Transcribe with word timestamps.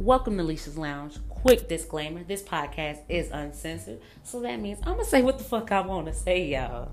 Welcome 0.00 0.38
to 0.38 0.42
Leshia's 0.42 0.78
Lounge. 0.78 1.18
Quick 1.28 1.68
disclaimer 1.68 2.24
this 2.24 2.42
podcast 2.42 3.00
is 3.10 3.30
uncensored, 3.30 4.00
so 4.22 4.40
that 4.40 4.58
means 4.58 4.78
I'm 4.82 4.94
gonna 4.94 5.04
say 5.04 5.20
what 5.20 5.36
the 5.36 5.44
fuck 5.44 5.70
I 5.72 5.82
wanna 5.82 6.14
say, 6.14 6.46
y'all. 6.46 6.92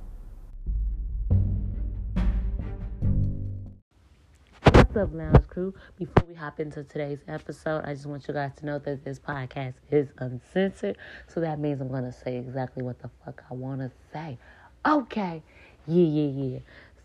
What's 4.73 4.97
up, 4.97 5.13
Lounge 5.13 5.47
Crew? 5.47 5.73
Before 5.97 6.25
we 6.27 6.35
hop 6.35 6.59
into 6.59 6.83
today's 6.83 7.21
episode, 7.29 7.85
I 7.85 7.93
just 7.93 8.07
want 8.07 8.27
you 8.27 8.33
guys 8.33 8.51
to 8.57 8.65
know 8.65 8.77
that 8.79 9.05
this 9.05 9.19
podcast 9.19 9.75
is 9.89 10.09
uncensored, 10.17 10.97
so 11.27 11.39
that 11.39 11.59
means 11.59 11.79
I'm 11.79 11.89
gonna 11.89 12.11
say 12.11 12.35
exactly 12.35 12.83
what 12.83 12.99
the 12.99 13.09
fuck 13.23 13.41
I 13.49 13.53
wanna 13.53 13.89
say. 14.11 14.37
Okay, 14.85 15.43
yeah, 15.87 16.03
yeah, 16.03 16.43
yeah. 16.43 16.59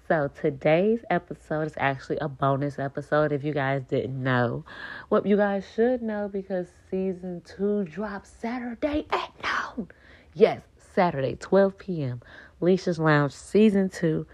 So 0.09 0.29
today's 0.41 1.01
episode 1.11 1.69
is 1.69 1.75
actually 1.77 2.19
a 2.21 2.29
bonus 2.29 2.79
episode 2.79 3.31
if 3.31 3.45
you 3.45 3.55
guys 3.55 3.83
didn't 3.89 4.21
know. 4.21 4.65
What 5.09 5.25
you 5.27 5.37
guys 5.37 5.65
should 5.75 6.03
know 6.03 6.29
because 6.29 6.67
season 6.91 7.41
two 7.45 7.85
drops 7.85 8.29
Saturday 8.29 9.07
at 9.11 9.31
noon. 9.77 9.89
Yes, 10.35 10.63
Saturday, 10.77 11.37
12 11.37 11.79
p.m. 11.79 12.21
Leshia's 12.61 12.99
Lounge 12.99 13.33
season 13.33 13.89
two, 13.89 14.27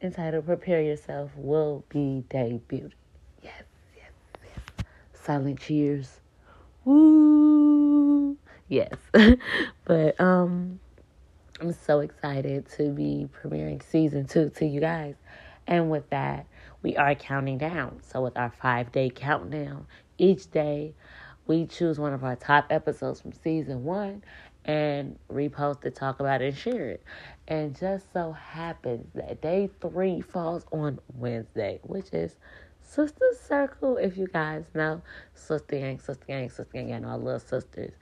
entitled 0.00 0.46
Prepare 0.46 0.82
Yourself, 0.82 1.30
will 1.36 1.84
be 1.90 2.24
debuted. 2.30 2.92
Yes, 3.42 3.64
yes, 3.94 4.10
yes. 4.42 4.86
Silent 5.12 5.60
cheers. 5.60 6.20
Woo! 6.84 8.38
Yes. 8.68 8.94
but 9.84 10.18
um 10.18 10.80
I'm 11.60 11.72
so 11.74 12.00
excited 12.00 12.70
to 12.78 12.90
be 12.90 13.28
premiering 13.36 13.82
season 13.82 14.26
two 14.26 14.48
to 14.56 14.64
you 14.64 14.80
guys. 14.80 15.16
And 15.66 15.90
with 15.90 16.08
that, 16.08 16.46
we 16.82 16.96
are 16.96 17.14
counting 17.14 17.58
down. 17.58 18.00
So, 18.02 18.22
with 18.22 18.38
our 18.38 18.50
five 18.62 18.90
day 18.92 19.10
countdown, 19.10 19.86
each 20.16 20.50
day 20.50 20.94
we 21.46 21.66
choose 21.66 21.98
one 21.98 22.14
of 22.14 22.24
our 22.24 22.34
top 22.34 22.68
episodes 22.70 23.20
from 23.20 23.34
season 23.34 23.84
one 23.84 24.22
and 24.64 25.18
repost 25.30 25.84
it, 25.84 25.94
talk 25.94 26.20
about 26.20 26.40
it, 26.40 26.46
and 26.46 26.56
share 26.56 26.88
it. 26.88 27.02
And 27.46 27.78
just 27.78 28.10
so 28.14 28.32
happens 28.32 29.06
that 29.14 29.42
day 29.42 29.68
three 29.82 30.22
falls 30.22 30.64
on 30.72 30.98
Wednesday, 31.14 31.78
which 31.82 32.08
is 32.14 32.36
Sister 32.80 33.26
Circle. 33.46 33.98
If 33.98 34.16
you 34.16 34.28
guys 34.28 34.64
know, 34.74 35.02
Sister 35.34 35.76
Gang, 35.76 35.98
Sister 35.98 36.24
Gang, 36.26 36.48
Sister 36.48 36.68
Gang, 36.72 36.92
and 36.92 37.04
all 37.04 37.18
little 37.18 37.38
sisters. 37.38 37.92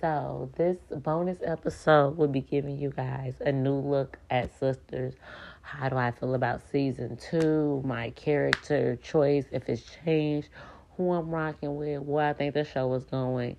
So, 0.00 0.48
this 0.56 0.78
bonus 0.90 1.36
episode 1.44 2.16
will 2.16 2.28
be 2.28 2.40
giving 2.40 2.78
you 2.78 2.88
guys 2.88 3.34
a 3.40 3.52
new 3.52 3.74
look 3.74 4.18
at 4.30 4.50
Sisters. 4.58 5.12
How 5.60 5.90
do 5.90 5.96
I 5.96 6.10
feel 6.10 6.34
about 6.34 6.62
season 6.72 7.18
two? 7.18 7.82
My 7.84 8.08
character 8.10 8.96
choice, 8.96 9.44
if 9.52 9.68
it's 9.68 9.82
changed, 10.02 10.48
who 10.96 11.12
I'm 11.12 11.28
rocking 11.28 11.76
with, 11.76 12.00
where 12.00 12.30
I 12.30 12.32
think 12.32 12.54
the 12.54 12.64
show 12.64 12.94
is 12.94 13.04
going, 13.04 13.58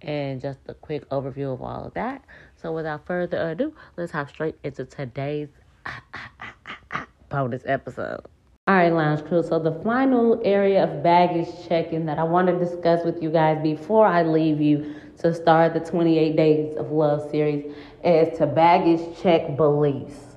and 0.00 0.40
just 0.40 0.60
a 0.68 0.74
quick 0.74 1.08
overview 1.08 1.52
of 1.52 1.60
all 1.60 1.86
of 1.86 1.94
that. 1.94 2.24
So, 2.54 2.70
without 2.70 3.04
further 3.04 3.50
ado, 3.50 3.74
let's 3.96 4.12
hop 4.12 4.28
straight 4.28 4.54
into 4.62 4.84
today's 4.84 5.48
bonus 7.28 7.62
episode. 7.66 8.20
All 8.68 8.76
right, 8.76 8.92
Lounge 8.92 9.24
Crew. 9.24 9.42
So, 9.42 9.58
the 9.58 9.72
final 9.82 10.40
area 10.44 10.84
of 10.84 11.02
baggage 11.02 11.48
checking 11.66 12.06
that 12.06 12.20
I 12.20 12.22
want 12.22 12.46
to 12.46 12.56
discuss 12.56 13.04
with 13.04 13.20
you 13.20 13.30
guys 13.30 13.60
before 13.60 14.06
I 14.06 14.22
leave 14.22 14.60
you 14.60 14.94
to 15.20 15.34
start 15.34 15.74
the 15.74 15.80
28 15.80 16.34
Days 16.34 16.76
of 16.76 16.90
Love 16.90 17.30
series 17.30 17.72
is 18.02 18.38
to 18.38 18.46
baggage 18.46 19.00
check 19.22 19.56
beliefs. 19.56 20.36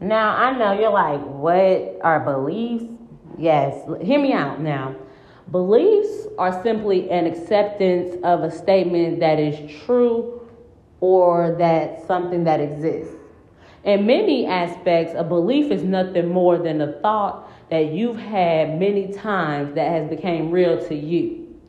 Now, 0.00 0.34
I 0.34 0.56
know 0.56 0.72
you're 0.72 0.90
like, 0.90 1.20
what 1.20 2.00
are 2.02 2.20
beliefs? 2.20 2.84
Yes, 3.38 3.74
hear 4.02 4.20
me 4.20 4.32
out 4.32 4.60
now. 4.60 4.96
Beliefs 5.50 6.28
are 6.38 6.62
simply 6.62 7.10
an 7.10 7.26
acceptance 7.26 8.16
of 8.24 8.42
a 8.42 8.50
statement 8.50 9.20
that 9.20 9.38
is 9.38 9.82
true 9.84 10.48
or 11.00 11.54
that 11.58 12.06
something 12.06 12.44
that 12.44 12.60
exists. 12.60 13.14
In 13.84 14.06
many 14.06 14.46
aspects, 14.46 15.12
a 15.16 15.24
belief 15.24 15.70
is 15.70 15.82
nothing 15.82 16.28
more 16.28 16.56
than 16.56 16.80
a 16.80 16.92
thought 17.00 17.50
that 17.68 17.92
you've 17.92 18.16
had 18.16 18.78
many 18.78 19.12
times 19.12 19.74
that 19.74 19.90
has 19.90 20.08
become 20.08 20.50
real 20.50 20.82
to 20.88 20.94
you. 20.94 21.60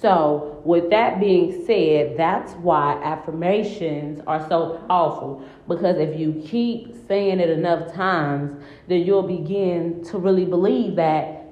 So, 0.00 0.51
with 0.64 0.90
that 0.90 1.18
being 1.18 1.64
said, 1.66 2.16
that's 2.16 2.52
why 2.54 3.00
affirmations 3.02 4.20
are 4.26 4.46
so 4.48 4.82
powerful 4.88 5.44
because 5.68 5.96
if 5.98 6.18
you 6.18 6.42
keep 6.46 6.94
saying 7.08 7.40
it 7.40 7.50
enough 7.50 7.92
times, 7.92 8.52
then 8.88 9.00
you'll 9.00 9.22
begin 9.22 10.04
to 10.04 10.18
really 10.18 10.44
believe 10.44 10.96
that 10.96 11.42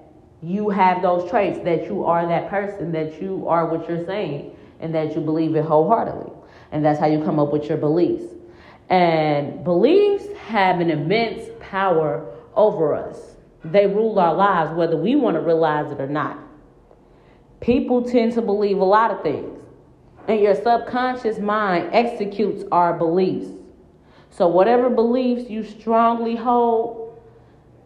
you 0.43 0.71
have 0.71 1.03
those 1.03 1.29
traits, 1.29 1.59
that 1.65 1.85
you 1.85 2.05
are 2.05 2.27
that 2.27 2.49
person, 2.49 2.93
that 2.93 3.21
you 3.21 3.47
are 3.49 3.67
what 3.67 3.89
you're 3.89 4.05
saying, 4.07 4.57
and 4.81 4.95
that 4.95 5.15
you 5.15 5.21
believe 5.21 5.55
it 5.55 5.65
wholeheartedly. 5.65 6.33
And 6.73 6.85
that's 6.85 6.99
how 6.99 7.07
you 7.07 7.23
come 7.25 7.39
up 7.39 7.53
with 7.53 7.65
your 7.65 7.79
beliefs. 7.79 8.25
And 8.89 9.63
beliefs 9.65 10.27
have 10.39 10.81
an 10.81 10.91
immense 10.91 11.49
power 11.61 12.35
over 12.55 12.95
us. 12.95 13.37
They 13.65 13.87
rule 13.87 14.19
our 14.19 14.35
lives, 14.35 14.73
whether 14.73 14.97
we 14.97 15.17
want 15.17 15.37
to 15.37 15.41
realize 15.41 15.93
it 15.93 16.01
or 16.01 16.09
not. 16.09 16.39
People 17.61 18.03
tend 18.03 18.33
to 18.33 18.43
believe 18.43 18.79
a 18.79 18.85
lot 18.85 19.11
of 19.11 19.23
things, 19.23 19.59
and 20.27 20.41
your 20.41 20.55
subconscious 20.55 21.39
mind 21.39 21.91
executes 21.93 22.65
our 22.73 22.95
beliefs. 22.95 23.51
So, 24.31 24.49
whatever 24.49 24.89
beliefs 24.89 25.51
you 25.51 25.63
strongly 25.65 26.37
hold, 26.37 27.21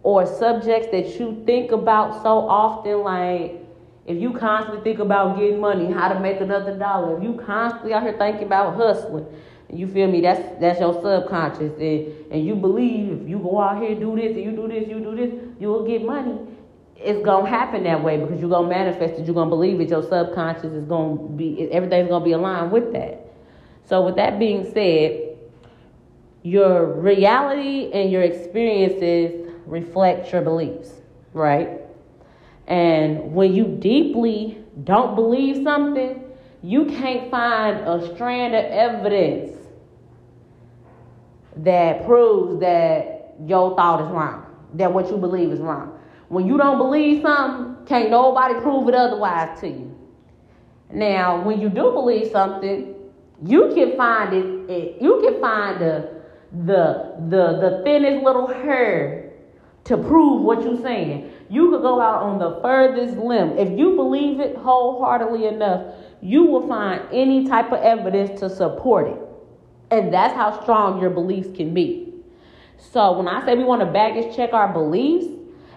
or 0.04 0.26
subjects 0.26 0.88
that 0.92 1.18
you 1.18 1.42
think 1.44 1.72
about 1.72 2.22
so 2.22 2.38
often, 2.48 3.00
like 3.00 3.56
if 4.06 4.20
you 4.20 4.32
constantly 4.32 4.84
think 4.84 5.00
about 5.00 5.38
getting 5.38 5.60
money, 5.60 5.90
how 5.90 6.12
to 6.12 6.20
make 6.20 6.40
another 6.40 6.78
dollar, 6.78 7.16
if 7.16 7.24
you 7.24 7.34
constantly 7.44 7.92
out 7.94 8.02
here 8.02 8.16
thinking 8.16 8.44
about 8.44 8.76
hustling, 8.76 9.26
you 9.72 9.88
feel 9.88 10.06
me? 10.06 10.20
That's 10.20 10.60
that's 10.60 10.78
your 10.78 10.94
subconscious, 11.02 11.72
and 11.80 12.32
and 12.32 12.46
you 12.46 12.54
believe 12.54 13.22
if 13.22 13.28
you 13.28 13.38
go 13.38 13.60
out 13.60 13.82
here 13.82 13.98
do 13.98 14.14
this 14.14 14.36
and 14.36 14.44
you 14.44 14.52
do 14.52 14.68
this, 14.68 14.88
you 14.88 15.00
do 15.00 15.16
this, 15.16 15.34
you 15.58 15.66
will 15.66 15.84
get 15.84 16.04
money 16.04 16.38
it's 17.04 17.24
gonna 17.24 17.48
happen 17.48 17.84
that 17.84 18.02
way 18.02 18.16
because 18.18 18.40
you're 18.40 18.50
gonna 18.50 18.68
manifest 18.68 19.20
it, 19.20 19.26
you're 19.26 19.34
gonna 19.34 19.50
believe 19.50 19.80
it, 19.80 19.90
your 19.90 20.02
subconscious 20.02 20.72
is 20.72 20.84
gonna 20.84 21.16
be 21.16 21.70
everything's 21.70 22.08
gonna 22.08 22.24
be 22.24 22.32
aligned 22.32 22.72
with 22.72 22.92
that. 22.92 23.20
So 23.84 24.02
with 24.04 24.16
that 24.16 24.38
being 24.38 24.72
said, 24.72 25.36
your 26.42 27.00
reality 27.00 27.90
and 27.92 28.10
your 28.10 28.22
experiences 28.22 29.50
reflect 29.66 30.32
your 30.32 30.42
beliefs, 30.42 30.90
right? 31.32 31.80
And 32.66 33.34
when 33.34 33.54
you 33.54 33.76
deeply 33.78 34.64
don't 34.84 35.14
believe 35.14 35.62
something, 35.62 36.22
you 36.62 36.86
can't 36.86 37.30
find 37.30 37.76
a 37.86 38.14
strand 38.14 38.54
of 38.54 38.64
evidence 38.64 39.56
that 41.56 42.04
proves 42.06 42.60
that 42.60 43.34
your 43.46 43.76
thought 43.76 44.00
is 44.02 44.10
wrong, 44.10 44.46
that 44.74 44.92
what 44.92 45.10
you 45.10 45.18
believe 45.18 45.50
is 45.50 45.60
wrong. 45.60 45.93
When 46.28 46.46
you 46.46 46.56
don't 46.56 46.78
believe 46.78 47.22
something, 47.22 47.84
can't 47.86 48.10
nobody 48.10 48.54
prove 48.60 48.88
it 48.88 48.94
otherwise 48.94 49.60
to 49.60 49.68
you. 49.68 49.96
Now, 50.90 51.42
when 51.42 51.60
you 51.60 51.68
do 51.68 51.92
believe 51.92 52.30
something, 52.30 52.94
you 53.44 53.72
can 53.74 53.96
find 53.96 54.32
it, 54.70 55.02
you 55.02 55.20
can 55.22 55.40
find 55.40 55.80
the 55.80 56.22
the 56.52 57.16
the 57.28 57.58
the 57.60 57.82
thinnest 57.84 58.24
little 58.24 58.46
hair 58.46 59.32
to 59.84 59.96
prove 59.96 60.42
what 60.42 60.62
you're 60.62 60.80
saying. 60.80 61.30
You 61.50 61.70
could 61.70 61.82
go 61.82 62.00
out 62.00 62.22
on 62.22 62.38
the 62.38 62.60
furthest 62.62 63.16
limb. 63.18 63.58
If 63.58 63.78
you 63.78 63.96
believe 63.96 64.40
it 64.40 64.56
wholeheartedly 64.56 65.46
enough, 65.46 65.94
you 66.22 66.44
will 66.46 66.66
find 66.66 67.02
any 67.12 67.46
type 67.46 67.70
of 67.70 67.80
evidence 67.80 68.40
to 68.40 68.48
support 68.48 69.08
it. 69.08 69.18
And 69.90 70.12
that's 70.12 70.34
how 70.34 70.62
strong 70.62 71.00
your 71.00 71.10
beliefs 71.10 71.54
can 71.54 71.74
be. 71.74 72.14
So 72.78 73.18
when 73.18 73.28
I 73.28 73.44
say 73.44 73.54
we 73.56 73.64
want 73.64 73.80
to 73.80 73.86
baggage 73.86 74.34
check 74.34 74.52
our 74.52 74.72
beliefs, 74.72 75.26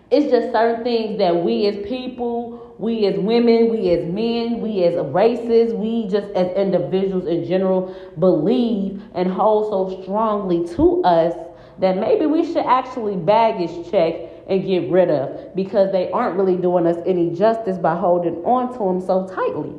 it's 0.09 0.31
just 0.31 0.51
certain 0.53 0.84
things 0.84 1.18
that 1.18 1.35
we 1.35 1.66
as 1.68 1.85
people, 1.85 2.75
we 2.80 3.06
as 3.07 3.18
women, 3.18 3.69
we 3.69 3.89
as 3.92 4.06
men, 4.06 4.62
we 4.62 4.83
as 4.83 4.95
races, 5.07 5.74
we 5.74 6.07
just 6.07 6.27
as 6.33 6.56
individuals 6.56 7.25
in 7.27 7.45
general 7.45 7.94
believe 8.19 9.01
and 9.13 9.31
hold 9.31 9.69
so 9.69 10.01
strongly 10.04 10.65
to 10.75 11.04
us 11.04 11.33
that 11.80 11.98
maybe 11.98 12.25
we 12.25 12.45
should 12.45 12.65
actually 12.65 13.15
baggage 13.15 13.92
check 13.92 14.15
and 14.48 14.65
get 14.65 14.89
rid 14.89 15.09
of 15.09 15.56
because 15.56 15.92
they 15.92 16.09
aren't 16.12 16.38
really 16.38 16.56
doing 16.56 16.88
us 16.88 16.98
any 17.06 17.36
justice 17.36 17.77
by 17.77 17.95
holding 17.95 18.36
on 18.45 18.71
to 18.71 18.80
them 18.80 19.01
so 19.01 19.27
tightly. 19.27 19.74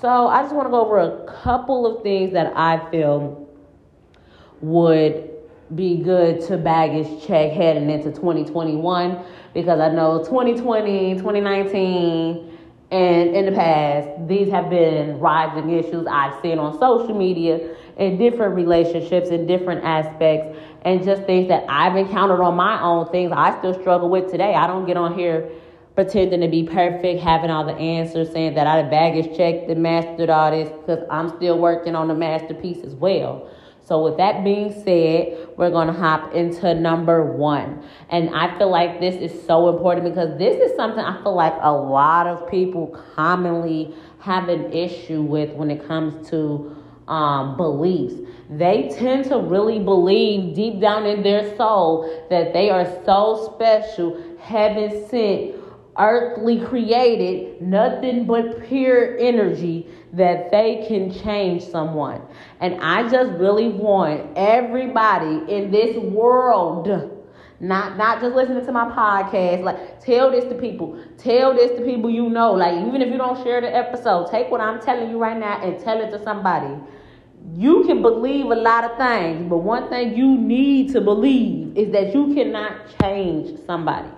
So 0.00 0.28
I 0.28 0.42
just 0.42 0.54
want 0.54 0.66
to 0.66 0.70
go 0.70 0.84
over 0.84 0.98
a 0.98 1.26
couple 1.42 1.86
of 1.86 2.02
things 2.02 2.32
that 2.32 2.52
I 2.56 2.90
feel 2.90 3.46
would 4.60 5.30
be 5.74 5.98
good 5.98 6.40
to 6.46 6.56
baggage 6.56 7.26
check 7.26 7.52
heading 7.52 7.90
into 7.90 8.10
2021 8.10 9.24
because 9.54 9.80
I 9.80 9.90
know 9.90 10.24
2020, 10.24 11.14
2019, 11.16 12.58
and 12.90 13.36
in 13.36 13.44
the 13.46 13.52
past, 13.52 14.08
these 14.28 14.50
have 14.50 14.70
been 14.70 15.18
rising 15.18 15.70
issues 15.70 16.06
I've 16.06 16.40
seen 16.40 16.58
on 16.58 16.78
social 16.78 17.14
media 17.14 17.74
in 17.98 18.16
different 18.16 18.54
relationships 18.54 19.28
in 19.28 19.46
different 19.46 19.84
aspects 19.84 20.56
and 20.82 21.04
just 21.04 21.24
things 21.24 21.48
that 21.48 21.66
I've 21.68 21.96
encountered 21.96 22.40
on 22.40 22.54
my 22.54 22.80
own 22.80 23.10
things 23.10 23.32
I 23.34 23.58
still 23.58 23.74
struggle 23.78 24.08
with 24.08 24.30
today. 24.30 24.54
I 24.54 24.66
don't 24.66 24.86
get 24.86 24.96
on 24.96 25.18
here 25.18 25.50
pretending 25.94 26.40
to 26.40 26.48
be 26.48 26.62
perfect, 26.62 27.20
having 27.20 27.50
all 27.50 27.66
the 27.66 27.74
answers, 27.74 28.30
saying 28.30 28.54
that 28.54 28.68
I 28.68 28.82
baggage 28.84 29.36
checked 29.36 29.68
and 29.68 29.82
mastered 29.82 30.30
all 30.30 30.52
this 30.52 30.68
because 30.68 31.04
I'm 31.10 31.28
still 31.36 31.58
working 31.58 31.96
on 31.96 32.06
the 32.08 32.14
masterpiece 32.14 32.84
as 32.84 32.94
well. 32.94 33.50
So, 33.88 34.04
with 34.04 34.18
that 34.18 34.44
being 34.44 34.70
said, 34.84 35.48
we're 35.56 35.70
to 35.86 35.94
hop 35.94 36.34
into 36.34 36.74
number 36.74 37.24
one. 37.24 37.82
And 38.10 38.28
I 38.34 38.58
feel 38.58 38.68
like 38.68 39.00
this 39.00 39.14
is 39.14 39.46
so 39.46 39.74
important 39.74 40.04
because 40.04 40.38
this 40.38 40.60
is 40.60 40.76
something 40.76 41.02
I 41.02 41.22
feel 41.22 41.34
like 41.34 41.54
a 41.62 41.72
lot 41.72 42.26
of 42.26 42.50
people 42.50 42.88
commonly 43.14 43.94
have 44.20 44.50
an 44.50 44.74
issue 44.74 45.22
with 45.22 45.54
when 45.54 45.70
it 45.70 45.88
comes 45.88 46.28
to 46.28 46.76
um, 47.08 47.56
beliefs. 47.56 48.14
They 48.50 48.94
tend 48.94 49.24
to 49.26 49.38
really 49.38 49.78
believe 49.78 50.54
deep 50.54 50.80
down 50.80 51.06
in 51.06 51.22
their 51.22 51.56
soul 51.56 52.26
that 52.28 52.52
they 52.52 52.68
are 52.68 52.84
so 53.06 53.54
special, 53.54 54.22
heaven 54.38 55.08
sent, 55.08 55.57
earthly 55.98 56.60
created, 56.60 57.60
nothing 57.60 58.26
but 58.26 58.62
pure 58.68 59.18
energy 59.18 59.86
that 60.12 60.50
they 60.50 60.84
can 60.88 61.12
change 61.12 61.64
someone. 61.64 62.22
And 62.60 62.80
I 62.80 63.08
just 63.08 63.32
really 63.32 63.68
want 63.68 64.36
everybody 64.36 65.52
in 65.52 65.70
this 65.70 65.96
world. 65.96 67.14
Not 67.60 67.96
not 67.96 68.20
just 68.20 68.36
listening 68.36 68.64
to 68.64 68.72
my 68.72 68.88
podcast. 68.90 69.64
Like 69.64 70.00
tell 70.00 70.30
this 70.30 70.44
to 70.44 70.54
people. 70.54 71.02
Tell 71.18 71.54
this 71.54 71.76
to 71.78 71.84
people 71.84 72.08
you 72.08 72.28
know. 72.30 72.52
Like 72.52 72.86
even 72.86 73.02
if 73.02 73.10
you 73.10 73.18
don't 73.18 73.42
share 73.42 73.60
the 73.60 73.74
episode, 73.74 74.30
take 74.30 74.48
what 74.50 74.60
I'm 74.60 74.80
telling 74.80 75.10
you 75.10 75.18
right 75.18 75.36
now 75.36 75.60
and 75.60 75.82
tell 75.82 76.00
it 76.00 76.10
to 76.10 76.22
somebody. 76.22 76.72
You 77.56 77.84
can 77.84 78.02
believe 78.02 78.46
a 78.46 78.54
lot 78.54 78.84
of 78.84 78.96
things, 78.98 79.48
but 79.48 79.58
one 79.58 79.88
thing 79.88 80.16
you 80.16 80.36
need 80.38 80.92
to 80.92 81.00
believe 81.00 81.76
is 81.76 81.90
that 81.92 82.14
you 82.14 82.32
cannot 82.34 82.72
change 83.00 83.58
somebody. 83.66 84.08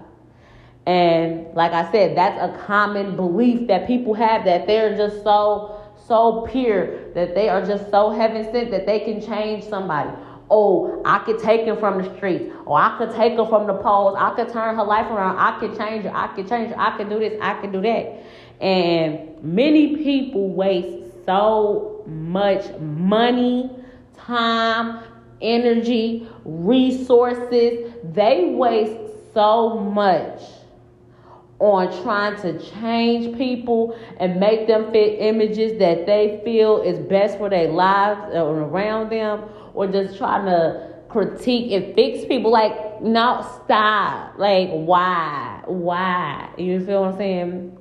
And 0.91 1.55
like 1.55 1.71
I 1.73 1.91
said, 1.93 2.17
that's 2.17 2.43
a 2.43 2.67
common 2.67 3.15
belief 3.15 3.69
that 3.69 3.87
people 3.87 4.13
have 4.15 4.45
that 4.45 4.67
they're 4.67 4.97
just 4.97 5.23
so 5.23 5.77
so 6.09 6.45
pure 6.51 7.13
that 7.13 7.37
they 7.37 7.49
are 7.49 7.65
just 7.65 7.89
so 7.93 8.11
heaven 8.11 8.43
sent 8.51 8.73
that 8.73 8.87
they 8.87 8.99
can 8.99 9.21
change 9.25 9.63
somebody. 9.63 10.11
Oh, 10.51 11.01
I 11.05 11.21
could 11.21 11.39
take 11.39 11.61
him 11.61 11.77
from 11.79 12.03
the 12.03 12.17
streets. 12.17 12.53
Or 12.67 12.77
I 12.77 12.99
could 12.99 13.15
take 13.15 13.37
her 13.37 13.47
from 13.47 13.69
the 13.69 13.75
poles. 13.75 14.17
I 14.19 14.35
could 14.35 14.49
turn 14.49 14.75
her 14.75 14.83
life 14.83 15.07
around. 15.07 15.39
I 15.39 15.61
could 15.61 15.79
change 15.79 16.03
her. 16.03 16.13
I 16.13 16.27
could 16.35 16.49
change 16.49 16.71
her. 16.71 16.81
I 16.81 16.97
could 16.97 17.09
do 17.09 17.21
this. 17.21 17.39
I 17.41 17.55
could 17.61 17.71
do 17.71 17.81
that. 17.83 18.25
And 18.61 19.41
many 19.45 19.97
people 19.99 20.49
waste 20.49 21.25
so 21.25 22.03
much 22.09 22.65
money, 22.81 23.71
time, 24.19 25.05
energy, 25.41 26.29
resources. 26.45 27.93
They 28.13 28.55
waste 28.57 28.99
so 29.33 29.79
much 29.79 30.41
on 31.61 32.03
trying 32.03 32.41
to 32.41 32.59
change 32.71 33.37
people 33.37 33.97
and 34.17 34.41
make 34.41 34.67
them 34.67 34.91
fit 34.91 35.21
images 35.21 35.79
that 35.79 36.07
they 36.07 36.41
feel 36.43 36.81
is 36.81 36.99
best 36.99 37.37
for 37.37 37.51
their 37.51 37.69
lives 37.69 38.35
around 38.35 39.11
them 39.11 39.45
or 39.75 39.87
just 39.87 40.17
trying 40.17 40.47
to 40.47 40.91
critique 41.11 41.71
and 41.73 41.95
fix 41.95 42.25
people. 42.25 42.51
Like 42.51 43.03
no 43.03 43.47
stop. 43.63 44.39
Like 44.39 44.71
why? 44.71 45.63
Why? 45.67 46.49
You 46.57 46.85
feel 46.85 47.03
what 47.03 47.13
i'm 47.13 47.19
saying? 47.19 47.79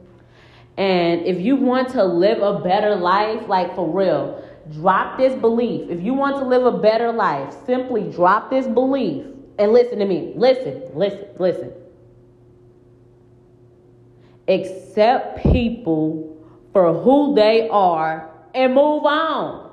And 0.78 1.26
if 1.26 1.40
you 1.40 1.56
want 1.56 1.90
to 1.90 2.04
live 2.04 2.42
a 2.42 2.60
better 2.60 2.96
life 2.96 3.48
like 3.48 3.74
for 3.76 3.90
real 3.90 4.44
drop 4.74 5.18
this 5.18 5.34
belief. 5.40 5.90
If 5.90 6.04
you 6.04 6.14
want 6.14 6.36
to 6.36 6.46
live 6.46 6.66
a 6.66 6.78
better 6.78 7.14
life 7.14 7.56
simply 7.66 8.12
drop 8.12 8.50
this 8.50 8.68
belief. 8.68 9.26
And 9.58 9.72
listen 9.72 10.00
to 10.00 10.06
me. 10.06 10.34
Listen 10.36 10.84
listen 10.94 11.28
listen 11.40 11.72
accept 14.50 15.44
people 15.44 16.38
for 16.74 16.94
who 16.94 17.36
they 17.36 17.69
are 17.69 18.30
and 18.54 18.74
move 18.74 19.06
on. 19.06 19.72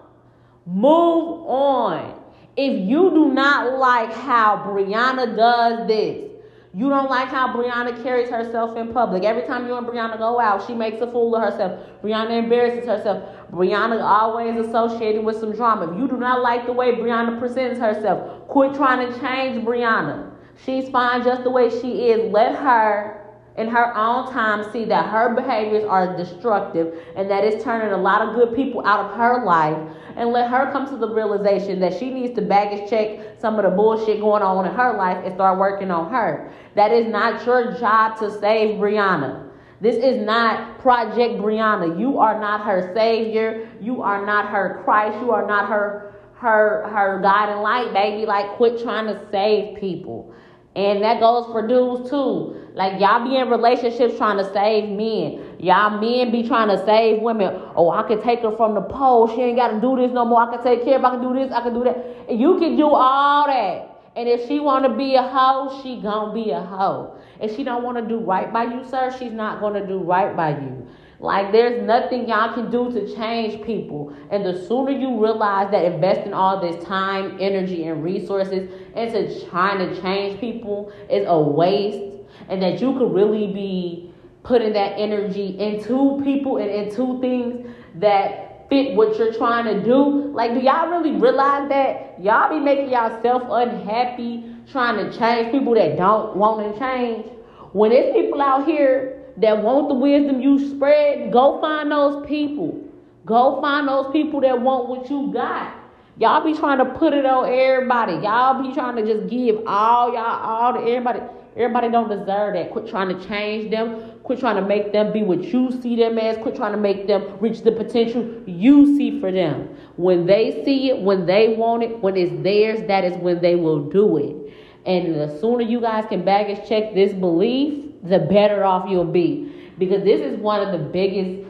Move 0.66 1.46
on. 1.46 2.22
If 2.56 2.88
you 2.88 3.10
do 3.10 3.32
not 3.32 3.78
like 3.78 4.12
how 4.12 4.62
Brianna 4.66 5.36
does 5.36 5.86
this, 5.86 6.30
you 6.74 6.90
don't 6.90 7.08
like 7.08 7.28
how 7.28 7.54
Brianna 7.54 8.02
carries 8.02 8.28
herself 8.28 8.76
in 8.76 8.92
public. 8.92 9.24
Every 9.24 9.46
time 9.46 9.66
you 9.66 9.76
and 9.76 9.86
Brianna 9.86 10.18
go 10.18 10.38
out, 10.38 10.66
she 10.66 10.74
makes 10.74 11.00
a 11.00 11.10
fool 11.10 11.34
of 11.34 11.42
herself. 11.42 11.80
Brianna 12.02 12.38
embarrasses 12.38 12.86
herself. 12.86 13.24
Brianna 13.50 14.02
always 14.02 14.66
associated 14.66 15.24
with 15.24 15.38
some 15.38 15.54
drama. 15.54 15.90
If 15.90 15.98
you 15.98 16.06
do 16.06 16.18
not 16.18 16.42
like 16.42 16.66
the 16.66 16.72
way 16.72 16.92
Brianna 16.92 17.38
presents 17.38 17.80
herself, 17.80 18.46
quit 18.48 18.74
trying 18.74 19.10
to 19.10 19.20
change 19.20 19.64
Brianna. 19.64 20.30
She's 20.64 20.88
fine 20.90 21.22
just 21.22 21.44
the 21.44 21.50
way 21.50 21.70
she 21.70 22.10
is. 22.10 22.30
Let 22.30 22.56
her 22.56 23.25
in 23.58 23.68
her 23.68 23.96
own 23.96 24.32
time 24.32 24.70
see 24.72 24.84
that 24.84 25.08
her 25.10 25.34
behaviors 25.34 25.84
are 25.84 26.16
destructive 26.16 26.94
and 27.16 27.30
that 27.30 27.44
it's 27.44 27.64
turning 27.64 27.92
a 27.92 27.96
lot 27.96 28.20
of 28.20 28.34
good 28.34 28.54
people 28.54 28.84
out 28.86 29.10
of 29.10 29.16
her 29.16 29.44
life 29.44 29.78
and 30.16 30.30
let 30.30 30.50
her 30.50 30.70
come 30.72 30.88
to 30.88 30.96
the 30.96 31.08
realization 31.08 31.80
that 31.80 31.98
she 31.98 32.10
needs 32.10 32.34
to 32.34 32.42
baggage 32.42 32.88
check 32.88 33.38
some 33.38 33.56
of 33.58 33.64
the 33.64 33.70
bullshit 33.70 34.20
going 34.20 34.42
on 34.42 34.66
in 34.66 34.74
her 34.74 34.96
life 34.96 35.18
and 35.24 35.34
start 35.34 35.58
working 35.58 35.90
on 35.90 36.10
her. 36.10 36.52
That 36.74 36.92
is 36.92 37.06
not 37.06 37.44
your 37.46 37.78
job 37.78 38.18
to 38.18 38.30
save 38.30 38.78
Brianna. 38.78 39.46
This 39.80 39.96
is 39.96 40.24
not 40.24 40.78
Project 40.78 41.34
Brianna. 41.40 41.98
You 41.98 42.18
are 42.18 42.40
not 42.40 42.64
her 42.64 42.92
savior. 42.94 43.68
You 43.80 44.02
are 44.02 44.24
not 44.24 44.48
her 44.48 44.80
Christ. 44.84 45.18
You 45.20 45.32
are 45.32 45.46
not 45.46 45.68
her 45.68 46.14
her 46.34 46.88
her 46.88 47.20
God 47.20 47.60
light, 47.62 47.92
baby. 47.92 48.26
Like 48.26 48.56
quit 48.56 48.82
trying 48.82 49.06
to 49.06 49.20
save 49.30 49.78
people. 49.78 50.34
And 50.76 51.02
that 51.02 51.20
goes 51.20 51.46
for 51.46 51.66
dudes 51.66 52.10
too. 52.10 52.54
Like 52.74 53.00
y'all 53.00 53.24
be 53.24 53.36
in 53.36 53.48
relationships 53.48 54.18
trying 54.18 54.36
to 54.36 54.52
save 54.52 54.90
men. 54.90 55.56
Y'all 55.58 55.98
men 55.98 56.30
be 56.30 56.46
trying 56.46 56.68
to 56.68 56.84
save 56.84 57.22
women. 57.22 57.48
Oh, 57.74 57.88
I 57.88 58.02
can 58.06 58.22
take 58.22 58.40
her 58.40 58.54
from 58.54 58.74
the 58.74 58.82
pole. 58.82 59.26
She 59.34 59.40
ain't 59.40 59.56
got 59.56 59.68
to 59.68 59.80
do 59.80 59.96
this 59.96 60.12
no 60.12 60.26
more. 60.26 60.42
I 60.42 60.54
can 60.54 60.62
take 60.62 60.84
care 60.84 60.98
of. 60.98 61.04
I 61.04 61.12
can 61.12 61.22
do 61.22 61.32
this. 61.32 61.50
I 61.50 61.62
can 61.62 61.72
do 61.72 61.82
that. 61.84 61.96
And 62.28 62.38
you 62.38 62.58
can 62.58 62.76
do 62.76 62.90
all 62.90 63.46
that. 63.46 63.96
And 64.16 64.28
if 64.28 64.46
she 64.46 64.60
want 64.60 64.84
to 64.84 64.94
be 64.94 65.14
a 65.14 65.22
hoe, 65.22 65.80
she 65.82 66.00
gonna 66.00 66.34
be 66.34 66.50
a 66.50 66.60
hoe. 66.60 67.18
If 67.40 67.56
she 67.56 67.64
don't 67.64 67.82
want 67.82 67.96
to 67.96 68.06
do 68.06 68.18
right 68.18 68.52
by 68.52 68.64
you, 68.64 68.84
sir, 68.88 69.14
she's 69.18 69.32
not 69.32 69.60
gonna 69.60 69.86
do 69.86 69.98
right 69.98 70.36
by 70.36 70.50
you. 70.50 70.86
Like 71.18 71.50
there's 71.50 71.82
nothing 71.82 72.28
y'all 72.28 72.54
can 72.54 72.70
do 72.70 72.92
to 72.92 73.14
change 73.14 73.64
people. 73.64 74.14
And 74.30 74.44
the 74.44 74.66
sooner 74.66 74.90
you 74.90 75.22
realize 75.22 75.70
that 75.70 75.84
investing 75.84 76.34
all 76.34 76.60
this 76.60 76.84
time, 76.84 77.38
energy, 77.40 77.84
and 77.84 78.04
resources 78.04 78.70
into 78.94 79.48
trying 79.48 79.78
to 79.78 80.00
change 80.02 80.40
people 80.40 80.92
is 81.10 81.24
a 81.26 81.38
waste, 81.38 82.02
and 82.48 82.60
that 82.62 82.80
you 82.80 82.92
could 82.98 83.12
really 83.12 83.46
be 83.52 84.12
putting 84.42 84.72
that 84.74 84.98
energy 84.98 85.58
into 85.58 86.20
people 86.22 86.58
and 86.58 86.70
into 86.70 87.20
things 87.20 87.66
that 87.96 88.68
fit 88.68 88.94
what 88.94 89.18
you're 89.18 89.32
trying 89.32 89.64
to 89.64 89.82
do. 89.82 90.30
Like, 90.32 90.54
do 90.54 90.60
y'all 90.60 90.88
really 90.90 91.12
realize 91.12 91.68
that 91.70 92.20
y'all 92.22 92.50
be 92.50 92.60
making 92.60 92.90
yourself 92.90 93.42
unhappy 93.48 94.44
trying 94.70 94.96
to 94.96 95.16
change 95.16 95.50
people 95.50 95.74
that 95.74 95.96
don't 95.96 96.36
want 96.36 96.74
to 96.74 96.78
change? 96.78 97.26
When 97.72 97.90
there's 97.90 98.12
people 98.12 98.40
out 98.42 98.66
here 98.66 99.25
that 99.38 99.62
want 99.62 99.88
the 99.88 99.94
wisdom 99.94 100.40
you 100.40 100.70
spread, 100.70 101.32
go 101.32 101.60
find 101.60 101.90
those 101.90 102.26
people. 102.26 102.82
Go 103.24 103.60
find 103.60 103.88
those 103.88 104.12
people 104.12 104.40
that 104.42 104.60
want 104.60 104.88
what 104.88 105.10
you 105.10 105.30
got. 105.32 105.74
Y'all 106.18 106.42
be 106.42 106.58
trying 106.58 106.78
to 106.78 106.84
put 106.84 107.12
it 107.12 107.26
on 107.26 107.46
everybody. 107.46 108.14
Y'all 108.14 108.62
be 108.62 108.72
trying 108.72 108.96
to 108.96 109.04
just 109.04 109.28
give 109.28 109.56
all 109.66 110.12
y'all 110.14 110.18
all 110.18 110.72
to 110.72 110.80
everybody. 110.80 111.20
Everybody 111.56 111.90
don't 111.90 112.08
deserve 112.08 112.54
that. 112.54 112.70
Quit 112.70 112.86
trying 112.86 113.18
to 113.18 113.26
change 113.26 113.70
them. 113.70 114.12
Quit 114.22 114.38
trying 114.38 114.56
to 114.56 114.66
make 114.66 114.92
them 114.92 115.12
be 115.12 115.22
what 115.22 115.42
you 115.42 115.72
see 115.82 115.96
them 115.96 116.18
as. 116.18 116.36
Quit 116.38 116.54
trying 116.54 116.72
to 116.72 116.78
make 116.78 117.06
them 117.06 117.38
reach 117.40 117.62
the 117.62 117.72
potential 117.72 118.42
you 118.46 118.96
see 118.96 119.20
for 119.20 119.32
them. 119.32 119.74
When 119.96 120.26
they 120.26 120.62
see 120.64 120.90
it, 120.90 121.00
when 121.00 121.26
they 121.26 121.54
want 121.54 121.82
it, 121.82 122.02
when 122.02 122.16
it's 122.16 122.42
theirs, 122.42 122.86
that 122.88 123.04
is 123.04 123.16
when 123.18 123.40
they 123.40 123.56
will 123.56 123.88
do 123.88 124.18
it. 124.18 124.52
And 124.86 125.14
the 125.14 125.38
sooner 125.40 125.62
you 125.62 125.80
guys 125.80 126.04
can 126.08 126.24
baggage 126.24 126.68
check 126.68 126.94
this 126.94 127.12
belief, 127.12 127.92
the 128.04 128.20
better 128.20 128.64
off 128.64 128.88
you'll 128.88 129.04
be. 129.04 129.72
Because 129.78 130.04
this 130.04 130.20
is 130.20 130.38
one 130.38 130.60
of 130.66 130.72
the 130.72 130.88
biggest 130.88 131.46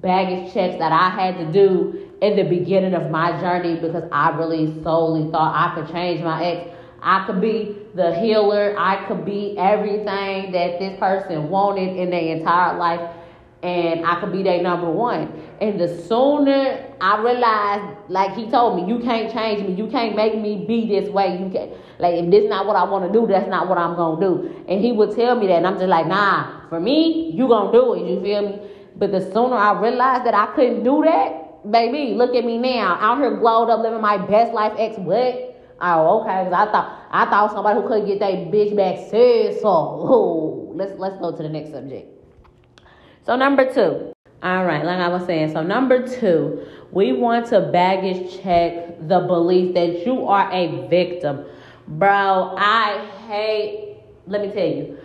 baggage 0.00 0.52
checks 0.52 0.78
that 0.78 0.92
I 0.92 1.10
had 1.10 1.38
to 1.38 1.52
do 1.52 2.10
in 2.20 2.36
the 2.36 2.42
beginning 2.42 2.94
of 2.94 3.10
my 3.10 3.38
journey 3.40 3.76
because 3.76 4.04
I 4.12 4.30
really 4.30 4.82
solely 4.82 5.30
thought 5.30 5.54
I 5.54 5.74
could 5.74 5.92
change 5.92 6.22
my 6.22 6.44
ex. 6.44 6.70
I 7.02 7.24
could 7.26 7.40
be 7.40 7.76
the 7.94 8.14
healer. 8.20 8.74
I 8.78 9.06
could 9.06 9.24
be 9.24 9.56
everything 9.56 10.52
that 10.52 10.78
this 10.78 10.98
person 10.98 11.48
wanted 11.48 11.96
in 11.96 12.10
their 12.10 12.36
entire 12.36 12.76
life. 12.76 13.00
And 13.62 14.06
I 14.06 14.18
could 14.20 14.32
be 14.32 14.42
their 14.42 14.62
number 14.62 14.90
one. 14.90 15.30
And 15.60 15.78
the 15.78 16.02
sooner 16.04 16.94
I 16.98 17.22
realized, 17.22 17.98
like 18.08 18.34
he 18.34 18.50
told 18.50 18.76
me, 18.76 18.90
you 18.90 19.00
can't 19.00 19.30
change 19.30 19.66
me. 19.66 19.74
You 19.74 19.86
can't 19.88 20.16
make 20.16 20.34
me 20.38 20.64
be 20.66 20.88
this 20.88 21.10
way. 21.10 21.38
You 21.38 21.50
can't. 21.50 21.72
Like, 21.98 22.14
if 22.14 22.30
this 22.30 22.44
is 22.44 22.48
not 22.48 22.66
what 22.66 22.76
I 22.76 22.84
want 22.84 23.12
to 23.12 23.12
do, 23.12 23.26
that's 23.26 23.48
not 23.48 23.68
what 23.68 23.76
I'm 23.76 23.94
to 23.96 24.26
do. 24.26 24.64
And 24.66 24.80
he 24.80 24.92
would 24.92 25.14
tell 25.14 25.38
me 25.38 25.46
that. 25.48 25.56
And 25.56 25.66
I'm 25.66 25.74
just 25.74 25.88
like, 25.88 26.06
nah, 26.06 26.68
for 26.70 26.80
me, 26.80 27.32
you 27.34 27.48
to 27.48 27.78
do 27.78 27.94
it. 27.94 28.08
You 28.08 28.22
feel 28.22 28.48
me? 28.48 28.60
But 28.96 29.12
the 29.12 29.20
sooner 29.32 29.56
I 29.56 29.78
realized 29.78 30.24
that 30.24 30.34
I 30.34 30.54
couldn't 30.54 30.82
do 30.82 31.02
that, 31.04 31.70
baby, 31.70 32.14
look 32.14 32.34
at 32.34 32.44
me 32.44 32.56
now. 32.56 32.96
Out 33.00 33.18
here 33.18 33.36
glowed 33.36 33.68
up, 33.68 33.80
living 33.80 34.00
my 34.00 34.16
best 34.16 34.54
life. 34.54 34.72
Ex 34.78 34.96
what? 34.98 35.50
Oh, 35.82 36.20
okay. 36.20 36.44
Cause 36.44 36.52
I 36.52 36.72
thought 36.72 37.06
I 37.10 37.24
thought 37.26 37.52
somebody 37.52 37.80
who 37.80 37.88
couldn't 37.88 38.06
get 38.06 38.20
that 38.20 38.32
bitch 38.52 38.76
back 38.76 39.10
said 39.10 39.60
so. 39.60 40.72
Let's 40.74 40.98
let's 40.98 41.16
go 41.18 41.34
to 41.34 41.42
the 41.42 41.48
next 41.48 41.70
subject. 41.70 42.19
So, 43.26 43.36
number 43.36 43.72
two. 43.72 44.12
All 44.42 44.64
right, 44.64 44.84
like 44.84 44.98
I 44.98 45.08
was 45.08 45.26
saying. 45.26 45.52
So, 45.52 45.62
number 45.62 46.06
two, 46.06 46.66
we 46.90 47.12
want 47.12 47.46
to 47.48 47.60
baggage 47.60 48.40
check 48.42 49.06
the 49.06 49.20
belief 49.20 49.74
that 49.74 50.06
you 50.06 50.26
are 50.26 50.50
a 50.52 50.88
victim. 50.88 51.44
Bro, 51.86 52.54
I 52.56 53.06
hate, 53.28 53.98
let 54.26 54.40
me 54.40 54.50
tell 54.52 54.66
you, 54.66 54.98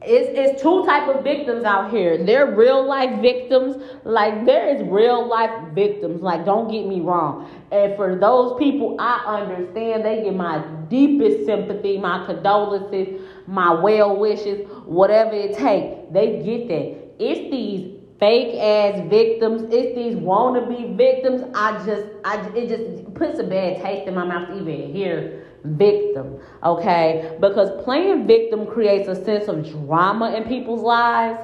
it's, 0.00 0.30
it's 0.38 0.62
two 0.62 0.84
type 0.86 1.08
of 1.08 1.24
victims 1.24 1.64
out 1.64 1.90
here. 1.90 2.24
They're 2.24 2.54
real 2.54 2.86
life 2.86 3.20
victims. 3.20 3.82
Like 4.04 4.46
there 4.46 4.68
is 4.68 4.82
real 4.88 5.26
life 5.28 5.50
victims. 5.74 6.22
Like 6.22 6.44
don't 6.44 6.70
get 6.70 6.86
me 6.86 7.00
wrong. 7.00 7.50
And 7.72 7.96
for 7.96 8.14
those 8.16 8.56
people, 8.58 8.96
I 9.00 9.40
understand. 9.40 10.04
They 10.04 10.22
get 10.22 10.36
my 10.36 10.64
deepest 10.88 11.46
sympathy, 11.46 11.98
my 11.98 12.24
condolences, 12.26 13.20
my 13.48 13.72
well 13.74 14.16
wishes, 14.16 14.68
whatever 14.84 15.32
it 15.32 15.56
takes. 15.56 16.12
They 16.12 16.42
get 16.44 16.68
that. 16.68 17.07
It's 17.18 17.50
these 17.50 17.98
fake 18.18 18.54
ass 18.56 19.08
victims. 19.08 19.62
It's 19.72 19.94
these 19.94 20.14
wannabe 20.16 20.96
victims. 20.96 21.42
I 21.54 21.84
just, 21.84 22.06
I 22.24 22.40
it 22.54 22.68
just 22.68 23.14
puts 23.14 23.38
a 23.38 23.44
bad 23.44 23.82
taste 23.82 24.08
in 24.08 24.14
my 24.14 24.24
mouth 24.24 24.48
to 24.48 24.60
even 24.60 24.92
hear 24.94 25.44
victim, 25.64 26.38
okay? 26.62 27.36
Because 27.40 27.82
playing 27.84 28.26
victim 28.26 28.66
creates 28.66 29.08
a 29.08 29.24
sense 29.24 29.48
of 29.48 29.68
drama 29.70 30.32
in 30.34 30.44
people's 30.44 30.82
lives 30.82 31.40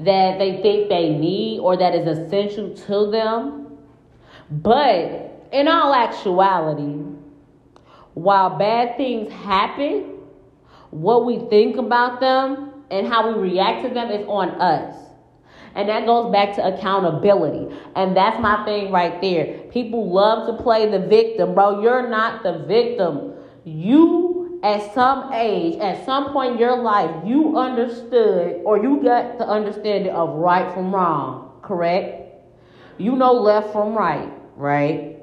that 0.00 0.38
they 0.38 0.60
think 0.62 0.88
they 0.88 1.10
need 1.10 1.60
or 1.60 1.76
that 1.76 1.94
is 1.94 2.18
essential 2.18 2.74
to 2.74 3.10
them. 3.10 3.78
But 4.50 5.48
in 5.52 5.68
all 5.68 5.94
actuality, 5.94 7.04
while 8.14 8.58
bad 8.58 8.96
things 8.96 9.32
happen, 9.32 10.16
what 10.90 11.24
we 11.24 11.38
think 11.50 11.76
about 11.76 12.20
them 12.20 12.72
and 12.90 13.06
how 13.06 13.32
we 13.32 13.50
react 13.50 13.86
to 13.86 13.94
them 13.94 14.10
is 14.10 14.26
on 14.26 14.48
us. 14.60 15.09
And 15.74 15.88
that 15.88 16.06
goes 16.06 16.32
back 16.32 16.54
to 16.56 16.74
accountability. 16.74 17.74
And 17.94 18.16
that's 18.16 18.40
my 18.40 18.64
thing 18.64 18.90
right 18.90 19.20
there. 19.20 19.58
People 19.70 20.12
love 20.12 20.46
to 20.48 20.62
play 20.62 20.90
the 20.90 20.98
victim, 21.06 21.54
bro. 21.54 21.80
You're 21.82 22.08
not 22.08 22.42
the 22.42 22.64
victim 22.66 23.34
you 23.64 24.60
at 24.62 24.92
some 24.94 25.32
age, 25.32 25.78
at 25.80 26.04
some 26.04 26.32
point 26.32 26.54
in 26.54 26.58
your 26.58 26.76
life, 26.76 27.10
you 27.24 27.56
understood 27.56 28.60
or 28.64 28.82
you 28.82 29.02
got 29.02 29.38
the 29.38 29.46
understanding 29.46 30.12
of 30.12 30.30
right 30.36 30.72
from 30.74 30.94
wrong, 30.94 31.58
correct? 31.62 32.44
You 32.98 33.16
know 33.16 33.32
left 33.32 33.72
from 33.72 33.94
right, 33.94 34.30
right? 34.56 35.18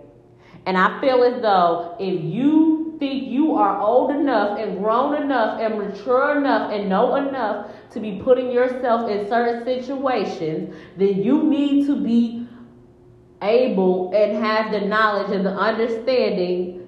And 0.66 0.78
I 0.78 1.00
feel 1.00 1.24
as 1.24 1.42
though 1.42 1.96
if 2.00 2.22
you 2.24 2.77
think 3.00 3.28
you 3.28 3.56
are 3.56 3.80
old 3.80 4.12
enough 4.12 4.60
and 4.60 4.80
grown 4.80 5.22
enough 5.22 5.60
and 5.60 5.78
mature 5.78 6.38
enough 6.38 6.72
and 6.72 6.90
know 6.90 7.16
enough 7.16 7.72
to 7.92 8.00
be 8.00 8.22
putting 8.24 8.52
yourself 8.52 9.10
in 9.10 9.28
certain 9.28 9.64
situations, 9.64 10.76
then 10.98 11.22
you 11.22 11.44
need 11.44 11.86
to 11.88 11.96
be 12.02 12.48
able 13.42 14.14
and 14.16 14.44
have 14.44 14.72
the 14.72 14.82
knowledge 14.82 15.32
and 15.32 15.46
the 15.46 15.52
understanding 15.52 16.88